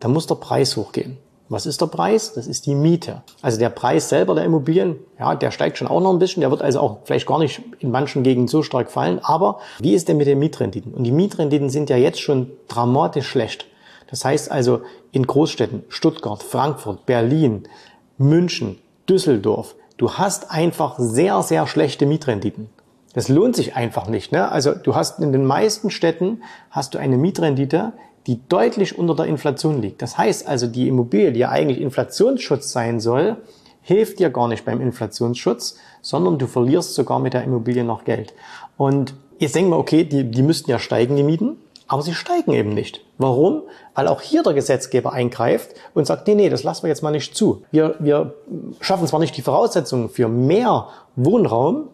dann 0.00 0.12
muss 0.12 0.26
der 0.26 0.34
Preis 0.34 0.76
hochgehen. 0.76 1.18
Was 1.50 1.64
ist 1.64 1.80
der 1.80 1.86
Preis? 1.86 2.34
Das 2.34 2.46
ist 2.46 2.66
die 2.66 2.74
Miete. 2.74 3.22
Also 3.40 3.58
der 3.58 3.70
Preis 3.70 4.08
selber 4.08 4.34
der 4.34 4.44
Immobilien, 4.44 4.96
ja, 5.18 5.34
der 5.34 5.50
steigt 5.50 5.78
schon 5.78 5.88
auch 5.88 6.00
noch 6.00 6.12
ein 6.12 6.18
bisschen. 6.18 6.42
Der 6.42 6.50
wird 6.50 6.60
also 6.60 6.80
auch 6.80 6.98
vielleicht 7.04 7.26
gar 7.26 7.38
nicht 7.38 7.62
in 7.78 7.90
manchen 7.90 8.22
Gegenden 8.22 8.48
so 8.48 8.62
stark 8.62 8.90
fallen. 8.90 9.18
Aber 9.22 9.60
wie 9.78 9.94
ist 9.94 10.08
denn 10.08 10.18
mit 10.18 10.26
den 10.26 10.38
Mietrenditen? 10.38 10.92
Und 10.92 11.04
die 11.04 11.12
Mietrenditen 11.12 11.70
sind 11.70 11.88
ja 11.88 11.96
jetzt 11.96 12.20
schon 12.20 12.50
dramatisch 12.68 13.26
schlecht. 13.26 13.66
Das 14.10 14.24
heißt 14.24 14.50
also 14.50 14.82
in 15.12 15.26
Großstädten, 15.26 15.84
Stuttgart, 15.88 16.42
Frankfurt, 16.42 17.06
Berlin, 17.06 17.64
München, 18.18 18.78
Düsseldorf, 19.08 19.74
du 19.96 20.12
hast 20.12 20.50
einfach 20.50 20.98
sehr, 20.98 21.42
sehr 21.42 21.66
schlechte 21.66 22.04
Mietrenditen. 22.04 22.68
Das 23.14 23.28
lohnt 23.28 23.56
sich 23.56 23.74
einfach 23.74 24.06
nicht. 24.06 24.32
Ne? 24.32 24.50
Also 24.50 24.74
du 24.74 24.94
hast 24.94 25.20
in 25.20 25.32
den 25.32 25.44
meisten 25.44 25.90
Städten 25.90 26.42
hast 26.70 26.94
du 26.94 26.98
eine 26.98 27.16
Mietrendite, 27.16 27.92
die 28.28 28.46
deutlich 28.48 28.98
unter 28.98 29.16
der 29.16 29.26
Inflation 29.26 29.80
liegt. 29.80 30.02
Das 30.02 30.18
heißt 30.18 30.46
also, 30.46 30.66
die 30.66 30.86
Immobilie, 30.86 31.32
die 31.32 31.40
ja 31.40 31.48
eigentlich 31.48 31.80
Inflationsschutz 31.80 32.70
sein 32.70 33.00
soll, 33.00 33.38
hilft 33.80 34.18
dir 34.18 34.28
gar 34.28 34.48
nicht 34.48 34.66
beim 34.66 34.82
Inflationsschutz, 34.82 35.78
sondern 36.02 36.38
du 36.38 36.46
verlierst 36.46 36.94
sogar 36.94 37.20
mit 37.20 37.32
der 37.32 37.42
Immobilie 37.42 37.84
noch 37.84 38.04
Geld. 38.04 38.34
Und 38.76 39.14
jetzt 39.38 39.54
denken 39.54 39.70
wir, 39.70 39.78
okay, 39.78 40.04
die, 40.04 40.24
die 40.24 40.42
müssten 40.42 40.70
ja 40.70 40.78
steigen, 40.78 41.16
die 41.16 41.22
Mieten, 41.22 41.56
aber 41.86 42.02
sie 42.02 42.12
steigen 42.12 42.52
eben 42.52 42.74
nicht. 42.74 43.02
Warum? 43.16 43.62
Weil 43.94 44.08
auch 44.08 44.20
hier 44.20 44.42
der 44.42 44.52
Gesetzgeber 44.52 45.14
eingreift 45.14 45.70
und 45.94 46.06
sagt, 46.06 46.26
nee, 46.26 46.34
nee, 46.34 46.50
das 46.50 46.64
lassen 46.64 46.82
wir 46.82 46.90
jetzt 46.90 47.02
mal 47.02 47.12
nicht 47.12 47.34
zu. 47.34 47.62
Wir, 47.70 47.96
wir 47.98 48.34
schaffen 48.80 49.06
zwar 49.06 49.20
nicht 49.20 49.38
die 49.38 49.42
Voraussetzungen 49.42 50.10
für 50.10 50.28
mehr 50.28 50.88
Wohnraum, 51.16 51.88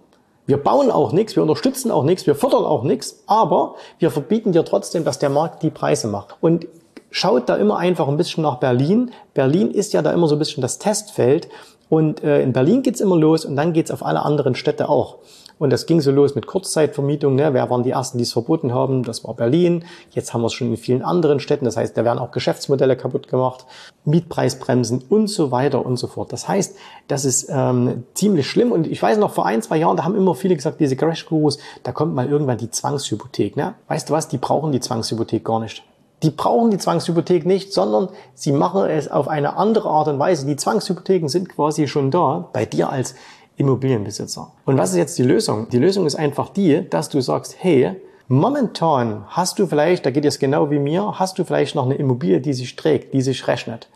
wir 0.47 0.63
bauen 0.63 0.91
auch 0.91 1.13
nichts, 1.13 1.37
wir 1.37 1.43
unterstützen 1.43 1.91
auch 1.91 2.05
nichts, 2.05 2.27
wir 2.27 2.35
fördern 2.35 2.65
auch 2.65 2.83
nichts, 2.83 3.23
aber 3.27 3.77
wir 3.99 4.11
verbieten 4.11 4.53
dir 4.53 4.65
trotzdem, 4.65 5.05
dass 5.05 5.19
der 5.19 5.31
Markt 5.31 5.63
die 5.63 5.71
Preise 5.71 6.09
macht. 6.09 6.37
Und 6.41 6.67
schaut 7.11 7.49
da 7.49 7.57
immer 7.57 7.79
einfach 7.79 8.09
ein 8.09 8.17
bisschen 8.17 8.43
nach 8.43 8.57
Berlin. 8.57 9.13
Berlin 9.33 9.71
ist 9.71 9.93
ja 9.93 10.03
da 10.03 10.13
immer 10.13 10.29
so 10.29 10.35
ein 10.35 10.39
bisschen 10.39 10.61
das 10.61 10.79
Testfeld. 10.79 11.49
Und 11.89 12.25
äh, 12.25 12.43
in 12.43 12.53
Berlin 12.53 12.83
geht's 12.83 13.01
immer 13.01 13.17
los 13.17 13.45
und 13.45 13.57
dann 13.57 13.73
geht's 13.73 13.91
auf 13.91 14.05
alle 14.05 14.23
anderen 14.23 14.55
Städte 14.55 14.89
auch. 14.89 15.19
Und 15.59 15.71
das 15.71 15.87
ging 15.87 16.01
so 16.01 16.11
los 16.11 16.35
mit 16.35 16.47
Kurzzeitvermietung. 16.47 17.37
Ne? 17.37 17.55
Wer 17.55 17.71
waren 17.71 17.83
die 17.83 17.91
Ersten, 17.91 18.19
die 18.19 18.25
es 18.25 18.33
verboten 18.33 18.75
haben? 18.75 19.05
Das 19.05 19.25
war 19.25 19.35
Berlin. 19.35 19.85
Jetzt 20.11 20.35
haben 20.35 20.41
wir 20.41 20.49
es 20.49 20.53
schon 20.53 20.69
in 20.69 20.77
vielen 20.77 21.03
anderen 21.03 21.39
Städten. 21.39 21.65
Das 21.65 21.77
heißt, 21.77 21.97
da 21.97 22.05
werden 22.05 22.19
auch 22.19 22.33
Geschäftsmodelle 22.33 22.97
kaputt 22.97 23.29
gemacht, 23.29 23.65
Mietpreisbremsen 24.05 25.05
und 25.09 25.29
so 25.29 25.51
weiter 25.51 25.87
und 25.87 25.97
so 25.97 26.09
fort. 26.09 26.33
Das 26.33 26.49
heißt, 26.49 26.77
das 27.07 27.25
ist 27.25 27.49
ähm, 27.51 28.05
ziemlich 28.15 28.49
schlimm. 28.49 28.73
Und 28.73 28.87
ich 28.87 29.01
weiß 29.01 29.19
noch, 29.19 29.33
vor 29.33 29.47
ein, 29.47 29.63
zwei 29.63 29.77
Jahren, 29.77 29.97
da 29.97 30.05
haben 30.05 30.17
immer 30.17 30.35
viele 30.35 30.57
gesagt, 30.57 30.81
diese 30.81 30.97
Crash-Gurus, 30.97 31.59
da 31.85 31.93
kommt 31.93 32.15
mal 32.15 32.29
irgendwann 32.29 32.59
die 32.59 32.71
Zwangshypothek. 32.71 33.57
Ne? 33.57 33.75
Weißt 33.89 34.11
du 34.11 34.13
was? 34.13 34.29
Die 34.29 34.39
brauchen 34.39 34.73
die 34.73 34.81
Zwangshypothek 34.81 35.45
gar 35.45 35.61
nicht. 35.61 35.85
Die 36.25 36.31
brauchen 36.31 36.71
die 36.71 36.79
Zwangshypothek 36.79 37.45
nicht, 37.45 37.73
sondern 37.75 38.09
sie 38.35 38.53
machen 38.53 38.87
es 38.87 39.11
auf 39.11 39.29
eine 39.29 39.57
andere 39.57 39.91
Art 39.91 40.09
und 40.09 40.19
Weise. 40.19 40.47
Die 40.47 40.57
Zwangshypotheken 40.57 41.29
sind 41.29 41.51
quasi 41.51 41.87
schon 41.87 42.11
da 42.11 42.49
bei 42.53 42.65
dir 42.65 42.89
als 42.89 43.15
Immobilienbesitzer. 43.57 44.53
Und 44.65 44.79
was 44.79 44.91
ist 44.91 44.97
jetzt 44.97 45.19
die 45.19 45.23
Lösung? 45.23 45.69
Die 45.69 45.79
Lösung 45.79 46.07
ist 46.07 46.17
einfach 46.17 46.49
die, 46.49 46.89
dass 46.89 47.09
du 47.09 47.21
sagst, 47.21 47.57
hey, 47.59 47.97
momentan 48.29 49.25
hast 49.29 49.59
du 49.59 49.67
vielleicht, 49.67 50.07
da 50.07 50.11
geht 50.11 50.25
es 50.25 50.39
genau 50.39 50.71
wie 50.71 50.79
mir, 50.79 51.19
hast 51.19 51.39
du 51.39 51.45
vielleicht 51.45 51.75
noch 51.75 51.85
eine 51.85 51.95
Immobilie, 51.95 52.41
die 52.41 52.53
sich 52.53 52.75
trägt, 52.77 53.15
die 53.15 53.23
sich 53.23 53.47
rechnet. 53.47 53.89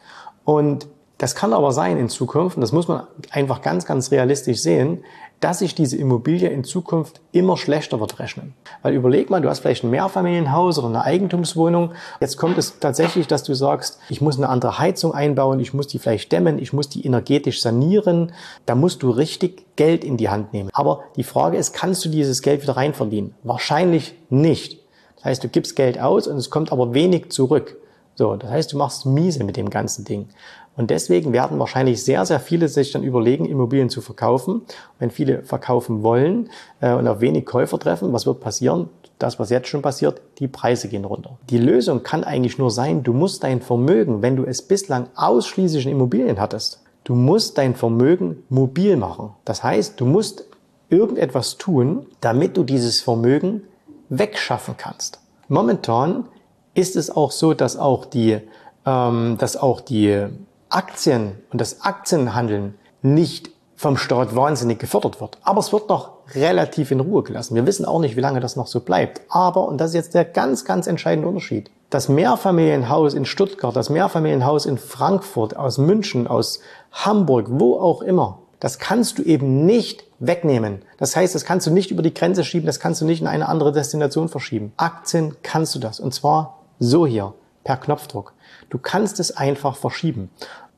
Und 0.45 0.87
das 1.19 1.35
kann 1.35 1.53
aber 1.53 1.73
sein 1.73 1.99
in 1.99 2.09
Zukunft, 2.09 2.57
und 2.57 2.61
das 2.61 2.73
muss 2.73 2.89
man 2.89 3.07
einfach 3.31 3.61
ganz, 3.61 3.85
ganz 3.85 4.11
realistisch 4.11 4.61
sehen, 4.61 5.05
dass 5.41 5.61
sich 5.61 5.75
diese 5.75 5.97
Immobilie 5.97 6.49
in 6.49 6.65
Zukunft 6.65 7.21
immer 7.33 7.57
schlechter 7.57 8.01
wird 8.01 8.19
rechnen. 8.19 8.55
Weil 8.83 8.95
überleg 8.95 9.31
mal, 9.31 9.41
du 9.41 9.49
hast 9.49 9.61
vielleicht 9.61 9.85
ein 9.85 9.91
Mehrfamilienhaus 9.91 10.79
oder 10.79 10.89
eine 10.89 11.05
Eigentumswohnung. 11.05 11.93
Jetzt 12.21 12.37
kommt 12.39 12.59
es 12.59 12.81
tatsächlich, 12.81 13.29
dass 13.29 13.45
du 13.45 13.55
sagst, 13.55 14.01
ich 14.09 14.21
muss 14.21 14.37
eine 14.37 14.49
andere 14.49 14.79
Heizung 14.79 15.15
einbauen, 15.15 15.61
ich 15.61 15.75
muss 15.75 15.87
die 15.87 15.99
vielleicht 15.99 16.33
dämmen, 16.33 16.59
ich 16.59 16.73
muss 16.73 16.89
die 16.89 17.07
energetisch 17.07 17.63
sanieren. 17.63 18.33
Da 18.67 18.75
musst 18.75 19.03
du 19.03 19.11
richtig 19.11 19.77
Geld 19.77 20.03
in 20.03 20.17
die 20.17 20.29
Hand 20.29 20.53
nehmen. 20.53 20.71
Aber 20.73 21.03
die 21.17 21.25
Frage 21.25 21.57
ist, 21.57 21.73
kannst 21.73 22.05
du 22.05 22.09
dieses 22.09 22.43
Geld 22.43 22.63
wieder 22.63 22.77
reinverdienen? 22.77 23.35
Wahrscheinlich 23.45 24.15
nicht. 24.31 24.81
Das 25.17 25.25
heißt, 25.25 25.45
du 25.45 25.49
gibst 25.49 25.77
Geld 25.77 26.01
aus 26.01 26.27
und 26.27 26.37
es 26.37 26.51
kommt 26.51 26.73
aber 26.73 26.95
wenig 26.95 27.31
zurück. 27.31 27.77
So, 28.17 28.35
das 28.35 28.51
heißt, 28.51 28.73
du 28.73 28.77
machst 28.77 29.07
miese 29.07 29.45
mit 29.45 29.57
dem 29.57 29.71
ganzen 29.71 30.05
Ding. 30.05 30.29
Und 30.79 30.91
deswegen 30.91 31.33
werden 31.33 31.59
wahrscheinlich 31.59 32.05
sehr, 32.05 32.25
sehr 32.25 32.39
viele 32.39 32.69
sich 32.69 32.93
dann 32.93 33.03
überlegen, 33.03 33.47
Immobilien 33.47 33.91
zu 33.91 34.01
verkaufen. 34.01 34.63
Wenn 35.01 35.11
viele 35.11 35.43
verkaufen 35.43 36.05
wollen 36.05 36.51
äh, 36.81 36.95
und 36.95 37.09
auf 37.09 37.21
wenig 37.21 37.47
Käufer 37.47 37.81
treffen, 37.81 38.13
was 38.13 38.27
wird 38.27 38.39
passieren? 38.39 38.89
Das, 39.19 39.41
was 39.41 39.51
jetzt 39.51 39.67
schon 39.67 39.83
passiert, 39.83 40.23
die 40.39 40.47
Preise 40.47 40.87
gehen 40.89 41.05
runter. 41.05 41.37
Die 41.51 41.59
Lösung 41.59 42.05
kann 42.05 42.23
eigentlich 42.23 42.59
nur 42.59 42.71
sein, 42.71 43.03
du 43.03 43.13
musst 43.13 43.43
dein 43.43 43.61
Vermögen, 43.61 44.23
wenn 44.23 44.37
du 44.37 44.45
es 44.45 44.63
bislang 44.63 45.09
ausschließlich 45.17 45.85
in 45.85 45.91
Immobilien 45.91 46.39
hattest, 46.39 46.81
du 47.03 47.17
musst 47.17 47.59
dein 47.59 47.75
Vermögen 47.75 48.45
mobil 48.49 48.97
machen. 48.97 49.31
Das 49.45 49.65
heißt, 49.65 50.01
du 50.01 50.07
musst 50.07 50.45
irgendetwas 50.91 51.59
tun, 51.59 52.07
damit 52.21 52.57
du 52.57 52.63
dieses 52.63 53.01
Vermögen 53.01 53.65
wegschaffen 54.11 54.77
kannst. 54.77 55.19
Momentan 55.49 56.29
ist 56.75 56.95
es 56.95 57.11
auch 57.11 57.33
so, 57.33 57.53
dass 57.53 57.77
auch 57.77 58.05
die, 58.05 58.39
ähm, 58.87 59.37
dass 59.41 59.57
auch 59.57 59.81
die 59.81 60.29
Aktien 60.71 61.39
und 61.51 61.61
das 61.61 61.83
Aktienhandeln 61.83 62.75
nicht 63.03 63.51
vom 63.77 63.97
Staat 63.97 64.35
wahnsinnig 64.35 64.81
gefördert 64.81 65.21
wird. 65.21 65.39
Aber 65.43 65.61
es 65.61 65.73
wird 65.73 65.89
noch 65.89 66.11
relativ 66.35 66.91
in 66.91 66.99
Ruhe 66.99 67.23
gelassen. 67.23 67.55
Wir 67.55 67.65
wissen 67.65 67.85
auch 67.85 68.01
nicht, 68.01 68.17
wie 68.17 68.21
lange 68.21 68.41
das 68.41 68.57
noch 68.57 68.67
so 68.67 68.81
bleibt. 68.81 69.21
Aber, 69.29 69.69
und 69.69 69.79
das 69.79 69.91
ist 69.91 69.95
jetzt 69.95 70.15
der 70.15 70.25
ganz, 70.25 70.65
ganz 70.65 70.89
entscheidende 70.89 71.29
Unterschied, 71.29 71.71
das 71.89 72.09
Mehrfamilienhaus 72.09 73.15
in 73.15 73.25
Stuttgart, 73.25 73.75
das 73.75 73.89
Mehrfamilienhaus 73.89 74.67
in 74.67 74.79
Frankfurt, 74.79 75.57
aus 75.57 75.79
München, 75.79 76.27
aus 76.27 76.61
Hamburg, 76.93 77.47
wo 77.51 77.79
auch 77.79 78.03
immer, 78.03 78.41
das 78.61 78.81
kannst 78.81 79.19
du 79.19 79.23
eben 79.23 79.65
nicht 79.65 80.05
wegnehmen. 80.19 80.83
Das 80.99 81.15
heißt, 81.15 81.35
das 81.35 81.45
kannst 81.45 81.67
du 81.67 81.71
nicht 81.71 81.91
über 81.91 82.03
die 82.03 82.13
Grenze 82.13 82.45
schieben, 82.45 82.67
das 82.67 82.81
kannst 82.81 83.01
du 83.01 83.05
nicht 83.05 83.21
in 83.21 83.29
eine 83.29 83.49
andere 83.49 83.73
Destination 83.73 84.29
verschieben. 84.29 84.73
Aktien 84.77 85.37
kannst 85.43 85.75
du 85.77 85.79
das. 85.79 86.01
Und 86.01 86.13
zwar 86.13 86.59
so 86.81 87.07
hier, 87.07 87.35
per 87.63 87.77
Knopfdruck. 87.77 88.33
Du 88.71 88.79
kannst 88.79 89.21
es 89.21 89.37
einfach 89.37 89.77
verschieben. 89.77 90.31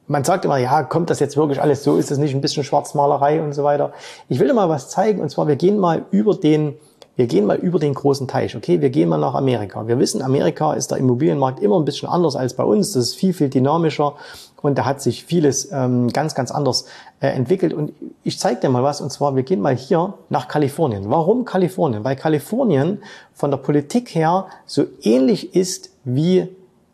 Man 0.07 0.25
sagt 0.25 0.45
immer, 0.45 0.57
ja, 0.57 0.83
kommt 0.83 1.11
das 1.11 1.21
jetzt 1.21 1.37
wirklich 1.37 1.61
alles 1.61 1.85
so? 1.85 1.97
Ist 1.97 2.11
das 2.11 2.19
nicht 2.19 2.35
ein 2.35 2.41
bisschen 2.41 2.65
Schwarzmalerei 2.65 3.43
und 3.43 3.53
so 3.53 3.63
weiter? 3.63 3.93
Ich 4.29 4.41
will 4.41 4.49
dir 4.49 4.55
mal 4.55 4.69
was 4.69 4.89
zeigen. 4.89 5.21
Und 5.21 5.31
zwar, 5.31 5.47
wir 5.47 5.57
gehen 5.57 5.79
mal 5.79 6.05
über 6.11 6.35
den, 6.35 6.75
wir 7.15 7.27
gehen 7.27 7.47
mal 7.47 7.57
über 7.57 7.79
den 7.79 7.95
großen 7.95 8.27
Teich. 8.27 8.57
Okay, 8.57 8.81
wir 8.81 8.91
gehen 8.91 9.09
mal 9.09 9.19
nach 9.19 9.35
Amerika. 9.35 9.87
Wir 9.87 9.99
wissen, 10.01 10.21
Amerika 10.23 10.75
ist 10.75 10.91
der 10.91 10.99
Immobilienmarkt 10.99 11.61
immer 11.61 11.79
ein 11.79 11.85
bisschen 11.85 12.09
anders 12.09 12.35
als 12.35 12.55
bei 12.55 12.65
uns. 12.65 12.93
Das 12.93 13.05
ist 13.05 13.15
viel, 13.15 13.33
viel 13.33 13.51
dynamischer. 13.51 14.15
Und 14.63 14.79
da 14.79 14.85
hat 14.85 15.01
sich 15.01 15.25
vieles 15.25 15.71
ähm, 15.73 16.09
ganz, 16.09 16.35
ganz 16.35 16.51
anders 16.51 16.87
äh, 17.21 17.29
entwickelt. 17.29 17.73
Und 17.73 17.93
ich 18.25 18.39
zeige 18.39 18.61
dir 18.61 18.69
mal 18.69 18.83
was. 18.83 19.01
Und 19.01 19.11
zwar, 19.11 19.37
wir 19.37 19.45
gehen 19.45 19.61
mal 19.61 19.77
hier 19.77 20.15
nach 20.29 20.49
Kalifornien. 20.49 21.05
Warum 21.09 21.45
Kalifornien? 21.45 22.03
Weil 22.03 22.17
Kalifornien 22.17 23.03
von 23.33 23.53
der 23.53 23.59
Politik 23.59 24.13
her 24.15 24.47
so 24.67 24.87
ähnlich 25.03 25.55
ist 25.55 25.91
wie 26.05 26.49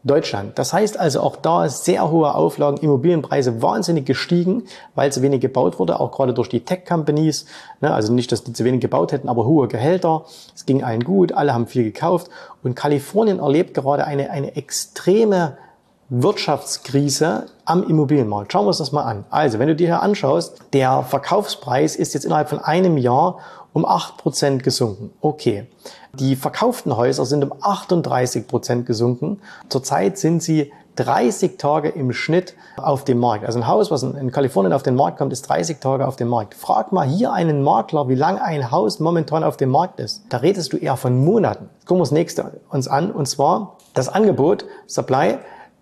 Deutschland. 0.06 0.58
Das 0.58 0.72
heißt 0.72 0.98
also 0.98 1.20
auch 1.20 1.36
da 1.36 1.68
sehr 1.68 2.10
hohe 2.10 2.34
Auflagen, 2.34 2.78
Immobilienpreise 2.78 3.62
wahnsinnig 3.62 4.06
gestiegen, 4.06 4.64
weil 4.94 5.12
zu 5.12 5.22
wenig 5.22 5.40
gebaut 5.40 5.78
wurde, 5.78 6.00
auch 6.00 6.12
gerade 6.12 6.32
durch 6.32 6.48
die 6.48 6.60
Tech-Companies. 6.60 7.46
Ne, 7.80 7.92
also 7.92 8.12
nicht, 8.12 8.30
dass 8.32 8.44
die 8.44 8.52
zu 8.52 8.64
wenig 8.64 8.80
gebaut 8.80 9.12
hätten, 9.12 9.28
aber 9.28 9.44
hohe 9.44 9.68
Gehälter. 9.68 10.24
Es 10.54 10.66
ging 10.66 10.82
allen 10.82 11.04
gut, 11.04 11.32
alle 11.32 11.52
haben 11.52 11.66
viel 11.66 11.84
gekauft. 11.84 12.30
Und 12.62 12.74
Kalifornien 12.74 13.38
erlebt 13.38 13.74
gerade 13.74 14.04
eine, 14.06 14.30
eine 14.30 14.56
extreme 14.56 15.58
Wirtschaftskrise 16.08 17.46
am 17.64 17.82
Immobilienmarkt. 17.82 18.52
Schauen 18.52 18.64
wir 18.64 18.68
uns 18.68 18.78
das 18.78 18.92
mal 18.92 19.02
an. 19.02 19.24
Also, 19.30 19.58
wenn 19.58 19.66
du 19.66 19.74
dir 19.74 19.88
hier 19.88 20.02
anschaust, 20.02 20.60
der 20.72 21.02
Verkaufspreis 21.02 21.96
ist 21.96 22.14
jetzt 22.14 22.24
innerhalb 22.24 22.48
von 22.48 22.60
einem 22.60 22.96
Jahr 22.96 23.38
um 23.72 23.84
8% 23.84 24.58
gesunken. 24.58 25.10
Okay. 25.20 25.66
Die 26.14 26.36
verkauften 26.36 26.96
Häuser 26.96 27.26
sind 27.26 27.44
um 27.44 27.52
38% 27.52 28.84
gesunken. 28.84 29.40
Zurzeit 29.68 30.16
sind 30.16 30.42
sie 30.42 30.72
30 30.94 31.58
Tage 31.58 31.90
im 31.90 32.12
Schnitt 32.12 32.54
auf 32.76 33.04
dem 33.04 33.18
Markt. 33.18 33.44
Also 33.44 33.58
ein 33.58 33.66
Haus, 33.66 33.90
was 33.90 34.02
in 34.02 34.32
Kalifornien 34.32 34.72
auf 34.72 34.82
den 34.82 34.94
Markt 34.94 35.18
kommt, 35.18 35.32
ist 35.32 35.42
30 35.42 35.78
Tage 35.78 36.06
auf 36.06 36.16
dem 36.16 36.28
Markt. 36.28 36.54
Frag 36.54 36.92
mal 36.92 37.06
hier 37.06 37.32
einen 37.32 37.62
Makler, 37.62 38.08
wie 38.08 38.14
lange 38.14 38.42
ein 38.42 38.70
Haus 38.70 38.98
momentan 38.98 39.44
auf 39.44 39.56
dem 39.56 39.70
Markt 39.70 40.00
ist. 40.00 40.24
Da 40.30 40.38
redest 40.38 40.72
du 40.72 40.78
eher 40.78 40.96
von 40.96 41.22
Monaten. 41.22 41.68
Gucken 41.84 41.98
wir 41.98 42.04
das 42.04 42.12
nächste 42.12 42.60
uns 42.70 42.88
an, 42.88 43.10
und 43.10 43.26
zwar 43.26 43.76
das 43.92 44.08
Angebot, 44.08 44.64
Supply, 44.86 45.38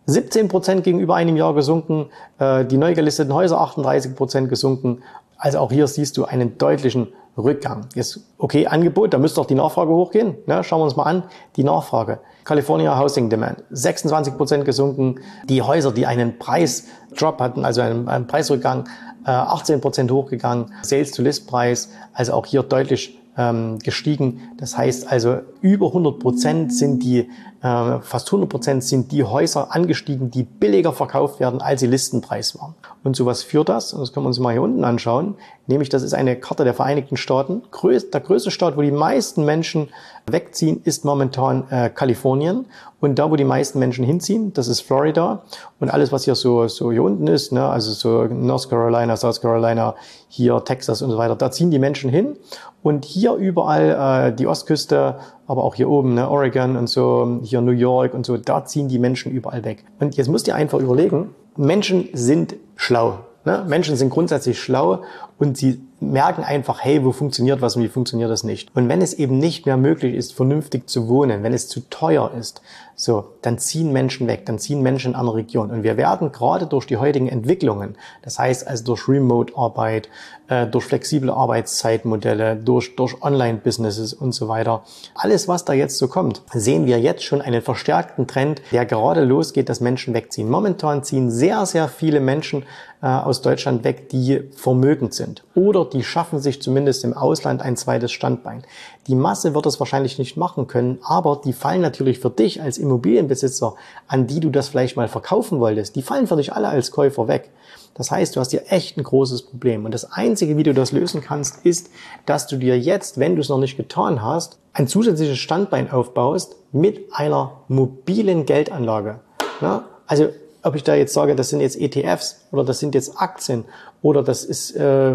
17% 0.07 0.81
gegenüber 0.81 1.15
einem 1.15 1.37
Jahr 1.37 1.55
gesunken, 1.55 2.07
äh, 2.39 2.65
die 2.65 2.77
neu 2.77 2.95
gelisteten 2.95 3.33
Häuser 3.33 3.61
38% 3.61 4.49
gesunken. 4.49 5.03
Also 5.37 5.59
auch 5.59 5.73
hier 5.73 5.87
siehst 5.87 6.17
du 6.17 6.25
einen 6.25 6.59
deutlichen 6.59 7.09
Rückgang. 7.37 7.87
Jetzt, 7.95 8.21
okay, 8.39 8.67
Angebot, 8.67 9.13
da 9.13 9.19
müsste 9.19 9.41
doch 9.41 9.47
die 9.47 9.55
Nachfrage 9.55 9.91
hochgehen. 9.91 10.37
Ne? 10.47 10.63
Schauen 10.63 10.81
wir 10.81 10.85
uns 10.85 10.97
mal 10.97 11.05
an. 11.05 11.25
Die 11.57 11.65
Nachfrage. 11.65 12.21
California 12.45 12.99
Housing 12.99 13.31
Demand, 13.31 13.63
26 13.71 14.37
Prozent 14.37 14.65
gesunken. 14.65 15.17
Die 15.49 15.63
Häuser, 15.63 15.93
die 15.93 16.07
einen 16.07 16.39
Preisdrop 16.39 17.41
hatten, 17.41 17.65
also 17.65 17.81
einen, 17.81 18.09
einen 18.09 18.27
Preisrückgang, 18.27 18.87
18 19.25 19.77
äh, 19.77 19.79
Prozent 19.81 20.11
hochgegangen. 20.11 20.73
Sales-to-List-Preis, 20.83 21.89
also 22.13 22.35
auch 22.35 22.47
hier 22.47 22.63
deutlich 22.63 23.19
ähm, 23.37 23.79
gestiegen. 23.79 24.41
Das 24.59 24.77
heißt 24.77 25.11
also, 25.11 25.39
über 25.61 25.89
100 25.89 26.19
Prozent 26.19 26.73
sind 26.73 27.03
die 27.03 27.29
äh, 27.63 28.01
fast 28.01 28.29
100 28.29 28.49
Prozent 28.49 28.85
sind 28.85 29.11
die 29.11 29.25
Häuser 29.25 29.75
angestiegen, 29.75 30.31
die 30.31 30.43
billiger 30.43 30.93
verkauft 30.93 31.41
werden, 31.41 31.61
als 31.61 31.81
sie 31.81 31.87
Listenpreis 31.87 32.59
waren. 32.59 32.75
Und 33.05 33.15
so 33.15 33.27
was 33.27 33.43
führt 33.43 33.69
das? 33.69 33.93
Und 33.93 34.01
das 34.01 34.13
können 34.13 34.25
wir 34.25 34.29
uns 34.29 34.39
mal 34.39 34.53
hier 34.53 34.63
unten 34.63 34.83
anschauen. 34.83 35.37
Nämlich, 35.67 35.91
das 35.91 36.03
ist 36.03 36.15
eine 36.15 36.37
Karte 36.37 36.65
der 36.65 36.73
Vereinigten 36.73 37.19
Staaten. 37.19 37.63
Der 37.83 38.21
größte 38.21 38.51
Staat, 38.51 38.79
wo 38.79 38.83
die 38.83 38.91
meisten 38.91 39.45
Menschen 39.45 39.91
wegziehen, 40.27 40.81
ist 40.85 41.05
momentan 41.05 41.65
äh, 41.71 41.91
Kalifornien. 41.91 42.65
Und 43.01 43.19
da, 43.19 43.31
wo 43.31 43.37
die 43.37 43.45
meisten 43.45 43.79
Menschen 43.79 44.07
hinziehen, 44.07 44.55
das 44.55 44.69
ist 44.69 44.81
Florida. 44.81 45.43
Und 45.81 45.91
alles, 45.91 46.13
was 46.13 46.25
hier 46.25 46.35
so, 46.35 46.67
so 46.67 46.91
hier 46.91 47.03
unten 47.03 47.27
ist, 47.27 47.53
ne, 47.53 47.69
also 47.69 47.93
so 47.93 48.25
North 48.25 48.71
Carolina, 48.71 49.15
South 49.19 49.43
Carolina, 49.43 49.95
hier 50.29 50.65
Texas 50.65 51.03
und 51.03 51.11
so 51.11 51.19
weiter, 51.19 51.37
da 51.37 51.51
ziehen 51.51 51.71
die 51.71 51.79
Menschen 51.79 52.09
hin. 52.09 52.37
Und 52.83 53.05
hier 53.05 53.35
überall 53.35 54.31
äh, 54.31 54.35
die 54.35 54.47
Ostküste, 54.47 55.17
aber 55.47 55.65
auch 55.65 55.75
hier 55.75 55.91
oben, 55.91 56.15
ne, 56.15 56.31
Oregon 56.31 56.77
und 56.77 56.89
so, 56.89 57.41
hier 57.43 57.61
New 57.61 57.73
York 57.73 58.15
und 58.15 58.25
so, 58.25 58.39
da 58.39 58.65
ziehen 58.65 58.89
die 58.89 58.99
Menschen 58.99 59.31
überall 59.31 59.63
weg. 59.63 59.85
Und 60.01 60.17
jetzt 60.17 60.29
musst 60.29 60.47
du 60.47 60.55
einfach 60.55 60.81
überlegen, 60.81 61.35
Menschen 61.57 62.09
sind 62.13 62.57
schlau. 62.77 63.21
Ne? 63.45 63.65
Menschen 63.69 63.97
sind 63.97 64.11
grundsätzlich 64.11 64.61
schlau 64.61 65.03
und 65.39 65.57
sie 65.57 65.81
merken 66.13 66.45
einfach, 66.45 66.81
hey, 66.83 67.05
wo 67.05 67.13
funktioniert 67.13 67.61
was 67.61 67.77
und 67.77 67.83
wie 67.83 67.89
funktioniert 67.89 68.31
das 68.31 68.45
nicht. 68.45 68.75
Und 68.75 68.89
wenn 68.89 69.01
es 69.01 69.15
eben 69.15 69.39
nicht 69.39 69.67
mehr 69.67 69.77
möglich 69.77 70.15
ist, 70.15 70.35
vernünftig 70.35 70.89
zu 70.89 71.09
wohnen, 71.09 71.43
wenn 71.43 71.55
es 71.55 71.69
zu 71.69 71.81
teuer 71.89 72.33
ist, 72.39 72.61
so, 72.97 73.33
dann 73.43 73.59
ziehen 73.59 73.93
Menschen 73.93 74.29
weg, 74.29 74.47
dann 74.47 74.61
ziehen 74.61 74.81
Menschen 74.81 75.13
in 75.13 75.17
andere 75.17 75.37
Regionen. 75.37 75.73
Und 75.73 75.83
wir 75.83 75.97
werden 75.97 76.31
gerade 76.31 76.67
durch 76.67 76.87
die 76.87 76.97
heutigen 76.97 77.29
Entwicklungen, 77.29 77.97
das 78.23 78.39
heißt 78.39 78.69
also 78.69 78.85
durch 78.85 79.09
Remote-Arbeit, 79.09 80.09
äh, 80.47 80.67
durch 80.69 80.85
flexible 80.85 81.31
Arbeitszeitmodelle, 81.31 82.55
durch, 82.55 82.95
durch 82.95 83.21
Online-Businesses 83.21 84.15
und 84.15 84.33
so 84.33 84.47
weiter, 84.47 84.85
alles, 85.17 85.49
was 85.49 85.65
da 85.65 85.73
jetzt 85.73 85.99
so 85.99 86.07
kommt, 86.07 86.43
sehen 86.53 86.87
wir 86.87 87.01
jetzt 87.01 87.25
schon 87.25 87.41
einen 87.41 87.63
verstärkten 87.63 88.29
Trend, 88.29 88.63
der 88.71 88.87
gerade 88.87 89.25
losgeht, 89.25 89.69
dass 89.69 89.81
Menschen 89.81 90.15
wegziehen. 90.15 90.49
Momentan 90.49 91.03
ziehen 91.03 91.33
sehr, 91.33 91.67
sehr 91.67 91.89
viele 91.89 92.21
Menschen 92.21 92.63
äh, 93.03 93.07
aus 93.07 93.43
Deutschland 93.43 93.83
weg, 93.83 94.09
die 94.11 94.41
vermögend 94.55 95.15
sind 95.15 95.24
sind. 95.25 95.45
Oder 95.55 95.85
die 95.85 96.03
schaffen 96.03 96.39
sich 96.39 96.61
zumindest 96.61 97.05
im 97.05 97.15
Ausland 97.15 97.63
ein 97.63 97.77
zweites 97.77 98.13
Standbein. 98.13 98.63
Die 99.07 99.15
Masse 99.15 99.55
wird 99.55 99.67
es 99.67 99.81
wahrscheinlich 99.81 100.19
nicht 100.19 100.37
machen 100.37 100.67
können, 100.67 100.99
aber 101.03 101.41
die 101.45 101.53
fallen 101.53 101.81
natürlich 101.81 102.19
für 102.19 102.31
dich 102.31 102.61
als 102.63 102.79
Immobilienbesitzer, 102.79 103.75
an 104.07 104.27
die 104.27 104.41
du 104.41 104.51
das 104.51 104.69
vielleicht 104.69 104.97
mal 104.97 105.09
verkaufen 105.09 105.61
wolltest, 105.61 105.97
die 105.97 106.03
fallen 106.03 106.27
für 106.27 106.37
dich 106.37 106.53
alle 106.53 106.69
als 106.69 106.91
Käufer 106.91 107.29
weg. 107.29 107.51
Das 107.95 108.11
heißt, 108.11 108.35
du 108.35 108.41
hast 108.41 108.51
hier 108.51 108.65
echt 108.69 108.97
ein 108.97 109.05
großes 109.05 109.43
Problem. 109.43 109.85
Und 109.85 109.95
das 109.95 110.11
Einzige, 110.11 110.57
wie 110.57 110.65
du 110.65 110.75
das 110.75 110.93
lösen 110.93 111.21
kannst, 111.21 111.65
ist, 111.65 111.91
dass 112.27 112.47
du 112.47 112.57
dir 112.57 112.79
jetzt, 112.79 113.19
wenn 113.19 113.37
du 113.37 113.41
es 113.41 113.49
noch 113.49 113.59
nicht 113.59 113.77
getan 113.77 114.21
hast, 114.23 114.59
ein 114.73 114.89
zusätzliches 114.89 115.39
Standbein 115.39 115.91
aufbaust 115.91 116.57
mit 116.73 117.13
einer 117.13 117.61
mobilen 117.69 118.47
Geldanlage. 118.47 119.21
Ja? 119.61 119.85
Also 120.07 120.29
ob 120.65 120.75
ich 120.75 120.83
da 120.83 120.95
jetzt 120.95 121.13
sage, 121.13 121.37
das 121.37 121.51
sind 121.51 121.61
jetzt 121.61 121.79
ETFs 121.79 122.47
oder 122.51 122.65
das 122.65 122.79
sind 122.79 122.95
jetzt 122.95 123.21
Aktien 123.21 123.65
oder 124.03 124.23
das 124.23 124.45
ist, 124.45 124.73
äh, 124.73 125.15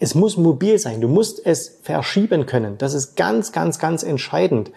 es 0.00 0.14
muss 0.14 0.36
mobil 0.36 0.78
sein. 0.78 1.00
Du 1.00 1.08
musst 1.08 1.44
es 1.46 1.78
verschieben 1.82 2.46
können. 2.46 2.76
Das 2.78 2.94
ist 2.94 3.16
ganz, 3.16 3.52
ganz, 3.52 3.78
ganz 3.78 4.02
entscheidend. 4.02 4.70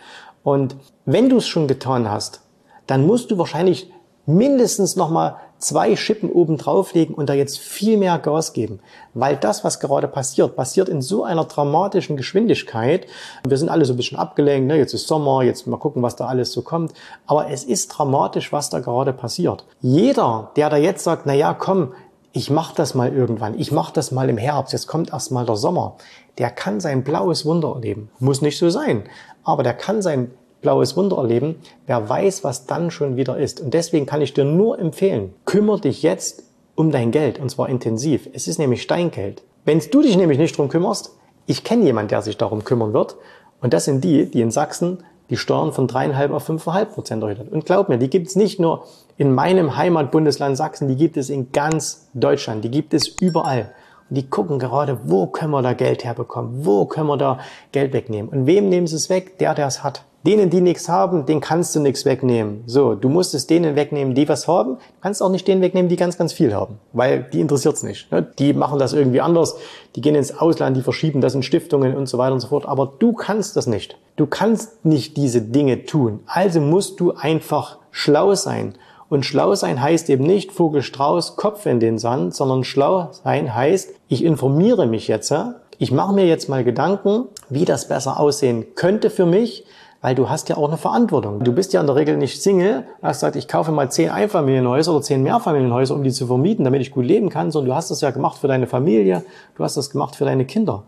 Und 0.44 0.76
wenn 1.06 1.30
du 1.30 1.38
es 1.38 1.48
schon 1.48 1.68
getan 1.68 2.10
hast, 2.10 2.42
dann 2.88 3.06
musst 3.06 3.32
du 3.32 3.38
wahrscheinlich 3.38 3.92
mindestens 4.26 4.96
nochmal 4.96 5.38
zwei 5.62 5.96
Schippen 5.96 6.30
oben 6.30 6.58
drauflegen 6.58 7.16
und 7.16 7.30
da 7.30 7.34
jetzt 7.34 7.60
viel 7.60 7.98
mehr 7.98 8.20
Gas 8.20 8.54
geben. 8.54 8.80
Weil 9.14 9.38
das, 9.38 9.64
was 9.64 9.80
gerade 9.80 10.08
passiert, 10.08 10.56
passiert 10.56 10.90
in 10.90 11.02
so 11.02 11.24
einer 11.24 11.46
dramatischen 11.46 12.18
Geschwindigkeit. 12.18 13.08
Wir 13.48 13.58
sind 13.58 13.70
alle 13.70 13.86
so 13.86 13.94
ein 13.94 13.98
bisschen 13.98 14.18
abgelenkt, 14.18 14.68
ne? 14.68 14.78
jetzt 14.78 14.94
ist 14.94 15.08
Sommer, 15.08 15.44
jetzt 15.44 15.68
mal 15.68 15.78
gucken, 15.78 16.02
was 16.02 16.16
da 16.16 16.26
alles 16.26 16.52
so 16.52 16.62
kommt. 16.62 16.94
Aber 17.26 17.50
es 17.50 17.64
ist 17.64 17.88
dramatisch, 17.90 18.52
was 18.52 18.70
da 18.70 18.80
gerade 18.80 19.14
passiert. 19.14 19.66
Jeder, 19.82 20.52
der 20.56 20.70
da 20.70 20.78
jetzt 20.78 21.04
sagt, 21.04 21.26
na 21.26 21.34
ja, 21.34 21.54
komm, 21.54 21.94
ich 22.34 22.50
mache 22.50 22.76
das 22.76 22.96
mal 22.96 23.14
irgendwann, 23.14 23.60
ich 23.60 23.72
mache 23.72 23.94
das 23.94 24.12
mal 24.12 24.30
im 24.30 24.38
Herbst, 24.38 24.74
jetzt 24.74 24.88
kommt 24.88 25.12
erst 25.12 25.32
mal 25.32 25.46
der 25.46 25.58
Sommer, 25.58 25.98
der 26.38 26.50
kann 26.50 26.80
sein 26.80 27.04
blaues 27.04 27.46
Wunder 27.46 27.74
erleben. 27.76 28.10
Muss 28.20 28.42
nicht 28.42 28.58
so 28.58 28.70
sein, 28.70 29.04
aber 29.44 29.64
der 29.64 29.74
kann 29.74 30.02
sein 30.02 30.32
blaues 30.62 30.96
Wunder 30.96 31.18
erleben. 31.18 31.56
Wer 31.88 32.08
weiß, 32.08 32.44
was 32.44 32.66
dann 32.66 32.92
schon 32.92 33.16
wieder 33.16 33.38
ist. 33.38 33.60
Und 33.60 33.74
deswegen 33.74 34.06
kann 34.06 34.22
ich 34.22 34.34
dir 34.34 34.46
nur 34.46 34.80
empfehlen, 34.80 35.34
kümmere 35.46 35.82
dich 35.82 36.04
jetzt 36.04 36.44
um 36.76 36.92
dein 36.92 37.12
Geld 37.12 37.40
und 37.40 37.50
zwar 37.50 37.70
intensiv. 37.70 38.30
Es 38.34 38.48
ist 38.48 38.58
nämlich 38.58 38.82
Steingeld. 38.82 39.44
Wenn 39.66 39.80
du 39.80 40.02
dich 40.02 40.18
nämlich 40.18 40.40
nicht 40.40 40.58
drum 40.58 40.70
kümmerst, 40.70 41.12
ich 41.46 41.64
kenne 41.64 41.86
jemanden, 41.86 42.10
der 42.10 42.22
sich 42.22 42.38
darum 42.38 42.64
kümmern 42.64 42.94
wird. 42.94 43.18
Und 43.62 43.74
das 43.74 43.86
sind 43.86 44.04
die, 44.04 44.26
die 44.26 44.42
in 44.42 44.52
Sachsen 44.52 45.00
die 45.32 45.38
Steuern 45.38 45.72
von 45.72 45.88
dreieinhalb 45.88 46.32
auf 46.32 46.44
fünfeinhalb 46.44 46.94
Prozent 46.94 47.24
erhöht 47.24 47.40
hat. 47.40 47.50
Und 47.50 47.66
glaub 47.66 47.88
mir, 47.88 47.98
die 47.98 48.10
gibt 48.10 48.28
es 48.28 48.36
nicht 48.36 48.60
nur 48.60 48.86
in 49.18 49.34
meinem 49.34 49.78
Heimatbundesland 49.78 50.58
Sachsen, 50.58 50.90
die 50.90 50.98
gibt 50.98 51.16
es 51.16 51.30
in 51.30 51.54
ganz 51.54 52.10
Deutschland, 52.14 52.66
die 52.66 52.72
gibt 52.72 52.94
es 52.94 53.08
überall. 53.08 53.72
Und 54.10 54.18
die 54.18 54.30
gucken 54.30 54.60
gerade, 54.60 55.00
wo 55.06 55.28
können 55.28 55.52
wir 55.52 55.62
da 55.62 55.72
Geld 55.72 56.04
herbekommen, 56.04 56.66
wo 56.66 56.86
können 56.86 57.08
wir 57.08 57.16
da 57.16 57.40
Geld 57.72 57.94
wegnehmen. 57.94 58.30
Und 58.30 58.46
wem 58.46 58.68
nehmen 58.68 58.88
sie 58.88 58.98
es 58.98 59.10
weg? 59.10 59.40
Der, 59.40 59.56
der 59.56 59.68
es 59.68 59.84
hat. 59.86 60.04
Denen, 60.26 60.52
die 60.52 60.62
nichts 60.62 60.88
haben, 60.88 61.26
den 61.26 61.42
kannst 61.42 61.76
du 61.76 61.80
nichts 61.80 62.06
wegnehmen. 62.06 62.64
So, 62.68 62.94
du 62.94 63.10
musst 63.10 63.34
es 63.34 63.48
denen 63.48 63.76
wegnehmen, 63.76 64.14
die 64.14 64.30
was 64.30 64.48
haben. 64.48 64.76
Du 64.76 65.02
kannst 65.02 65.24
auch 65.24 65.32
nicht 65.32 65.48
denen 65.48 65.62
wegnehmen, 65.62 65.90
die 65.90 65.96
ganz, 65.96 66.16
ganz 66.16 66.32
viel 66.32 66.54
haben, 66.54 66.78
weil 66.94 67.24
die 67.34 67.40
interessiert's 67.40 67.82
nicht. 67.82 68.12
Ne? 68.12 68.22
Die 68.38 68.54
machen 68.54 68.78
das 68.78 68.94
irgendwie 68.94 69.22
anders. 69.22 69.56
Die 69.96 70.02
gehen 70.02 70.14
ins 70.14 70.38
Ausland, 70.38 70.78
die 70.78 70.84
verschieben 70.84 71.22
das 71.22 71.34
in 71.34 71.42
Stiftungen 71.42 71.96
und 71.96 72.08
so 72.08 72.20
weiter 72.20 72.34
und 72.34 72.40
so 72.40 72.50
fort. 72.50 72.68
Aber 72.68 72.94
du 73.00 73.14
kannst 73.14 73.56
das 73.58 73.66
nicht. 73.66 73.98
Du 74.16 74.28
kannst 74.28 74.86
nicht 74.86 75.18
diese 75.18 75.42
Dinge 75.42 75.86
tun. 75.86 76.20
Also 76.28 76.62
musst 76.62 77.00
du 77.00 77.14
einfach 77.14 77.80
schlau 77.90 78.36
sein. 78.36 78.76
Und 79.10 79.26
schlau 79.26 79.56
sein 79.56 79.82
heißt 79.82 80.10
eben 80.12 80.24
nicht 80.24 80.52
Vogel 80.52 80.84
Strauß, 80.84 81.36
Kopf 81.36 81.66
in 81.66 81.80
den 81.80 81.98
Sand, 81.98 82.36
sondern 82.36 82.64
schlau 82.64 83.10
sein 83.12 83.54
heißt, 83.54 83.96
ich 84.08 84.24
informiere 84.24 84.86
mich 84.86 85.08
jetzt. 85.08 85.34
Ich 85.80 85.92
mache 85.92 86.14
mir 86.14 86.28
jetzt 86.28 86.48
mal 86.48 86.64
Gedanken, 86.64 87.26
wie 87.50 87.66
das 87.66 87.88
besser 87.88 88.20
aussehen 88.20 88.68
könnte 88.76 89.10
für 89.10 89.26
mich, 89.26 89.66
weil 90.02 90.16
du 90.16 90.30
hast 90.30 90.50
ja 90.50 90.58
auch 90.58 90.68
eine 90.68 90.78
Verantwortung. 90.78 91.44
Du 91.44 91.54
bist 91.54 91.74
ja 91.74 91.82
in 91.82 91.88
der 91.88 91.96
Regel 91.96 92.18
nicht 92.18 92.42
Single, 92.42 92.86
hast 93.02 93.18
gesagt, 93.18 93.36
ich 93.36 93.48
kaufe 93.48 93.72
mal 93.72 93.90
zehn 93.92 94.10
Einfamilienhäuser 94.10 94.92
oder 94.92 95.04
zehn 95.04 95.22
Mehrfamilienhäuser, 95.24 95.94
um 95.94 96.04
die 96.04 96.12
zu 96.12 96.28
vermieten, 96.28 96.66
damit 96.66 96.82
ich 96.82 96.92
gut 96.92 97.06
leben 97.06 97.30
kann, 97.30 97.52
sondern 97.52 97.70
du 97.70 97.76
hast 97.76 97.92
das 97.92 98.02
ja 98.02 98.10
gemacht 98.10 98.40
für 98.40 98.48
deine 98.48 98.68
Familie, 98.68 99.24
du 99.56 99.64
hast 99.64 99.78
das 99.78 99.92
gemacht 99.92 100.16
für 100.16 100.26
deine 100.26 100.46
Kinder. 100.46 100.84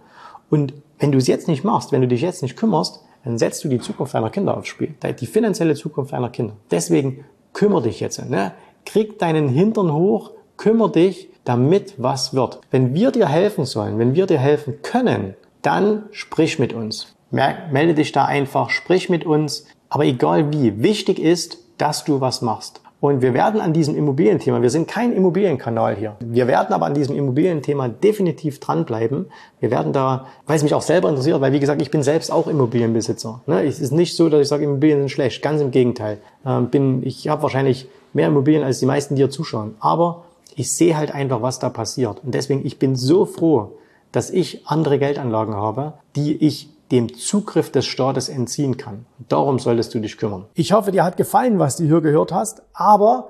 Und 0.50 0.74
wenn 1.00 1.12
du 1.12 1.20
es 1.20 1.28
jetzt 1.28 1.48
nicht 1.48 1.64
machst, 1.64 1.92
wenn 1.92 2.02
du 2.02 2.08
dich 2.08 2.22
jetzt 2.22 2.42
nicht 2.42 2.58
kümmerst, 2.58 3.04
dann 3.24 3.38
setzt 3.38 3.64
du 3.64 3.70
die 3.70 3.80
Zukunft 3.80 4.14
deiner 4.14 4.30
Kinder 4.30 4.58
aufs 4.58 4.68
Spiel, 4.68 4.96
die 5.20 5.26
finanzielle 5.26 5.76
Zukunft 5.76 6.12
deiner 6.12 6.30
Kinder. 6.30 6.56
Deswegen 6.72 7.24
kümmere 7.54 7.84
dich 7.84 8.00
jetzt, 8.00 8.28
ne? 8.30 8.52
krieg 8.86 9.20
deinen 9.20 9.48
Hintern 9.48 9.94
hoch, 9.94 10.32
kümmere 10.58 10.92
dich, 10.92 11.30
damit 11.46 11.96
was 11.98 12.34
wird. 12.34 12.62
Wenn 12.72 12.94
wir 12.94 13.12
dir 13.12 13.28
helfen 13.28 13.66
sollen, 13.66 14.00
wenn 14.00 14.16
wir 14.16 14.26
dir 14.26 14.40
helfen 14.40 14.82
können, 14.82 15.36
dann 15.62 16.04
sprich 16.12 16.60
mit 16.60 16.74
uns 16.74 17.13
melde 17.34 17.94
dich 17.94 18.12
da 18.12 18.26
einfach, 18.26 18.70
sprich 18.70 19.10
mit 19.10 19.26
uns. 19.26 19.66
Aber 19.90 20.06
egal 20.06 20.54
wie, 20.54 20.82
wichtig 20.82 21.20
ist, 21.20 21.58
dass 21.78 22.04
du 22.06 22.22
was 22.22 22.42
machst. 22.42 22.82
Und 23.04 23.22
wir 23.22 23.34
werden 23.34 23.60
an 23.60 23.74
diesem 23.74 23.98
Immobilienthema, 23.98 24.62
wir 24.62 24.70
sind 24.70 24.88
kein 24.88 25.12
Immobilienkanal 25.12 25.98
hier, 25.98 26.16
wir 26.22 26.48
werden 26.48 26.72
aber 26.72 26.86
an 26.86 26.94
diesem 26.94 27.18
Immobilienthema 27.18 27.90
definitiv 27.90 28.62
dranbleiben. 28.62 29.26
Wir 29.60 29.72
werden 29.72 29.92
da, 29.92 30.28
weil 30.48 30.56
es 30.56 30.64
mich 30.64 30.74
auch 30.74 30.82
selber 30.82 31.10
interessiert, 31.10 31.42
weil 31.42 31.52
wie 31.52 31.60
gesagt, 31.60 31.82
ich 31.82 31.92
bin 31.92 32.02
selbst 32.02 32.32
auch 32.32 32.48
Immobilienbesitzer. 32.48 33.42
Ne? 33.46 33.66
Es 33.66 33.82
ist 33.82 33.92
nicht 33.92 34.16
so, 34.16 34.30
dass 34.30 34.40
ich 34.40 34.48
sage, 34.48 34.64
Immobilien 34.64 35.00
sind 35.00 35.10
schlecht, 35.10 35.42
ganz 35.42 35.60
im 35.60 35.72
Gegenteil. 35.72 36.20
Ähm, 36.46 37.02
ich 37.04 37.28
habe 37.28 37.44
wahrscheinlich 37.44 37.90
mehr 38.14 38.30
Immobilien 38.30 38.64
als 38.64 38.80
die 38.80 38.86
meisten, 38.86 39.16
die 39.16 39.22
hier 39.22 39.30
zuschauen. 39.30 39.76
Aber 39.82 40.24
ich 40.56 40.72
sehe 40.72 40.96
halt 40.96 41.14
einfach, 41.14 41.42
was 41.42 41.60
da 41.60 41.68
passiert. 41.70 42.24
Und 42.24 42.34
deswegen, 42.34 42.66
ich 42.66 42.80
bin 42.80 42.96
so 42.96 43.26
froh, 43.26 43.74
dass 44.14 44.30
ich 44.30 44.66
andere 44.66 44.98
Geldanlagen 44.98 45.56
habe, 45.56 45.94
die 46.16 46.38
ich 46.38 46.70
dem 46.92 47.14
Zugriff 47.14 47.72
des 47.72 47.86
Staates 47.86 48.30
entziehen 48.30 48.78
kann. 48.78 49.06
Darum 49.30 49.60
solltest 49.60 49.94
du 49.94 50.00
dich 50.00 50.18
kümmern. 50.18 50.46
Ich 50.54 50.74
hoffe, 50.74 50.92
dir 50.92 51.04
hat 51.04 51.18
gefallen, 51.18 51.60
was 51.60 51.78
du 51.78 51.86
hier 51.86 52.02
gehört 52.02 52.32
hast, 52.32 52.62
aber 52.74 53.30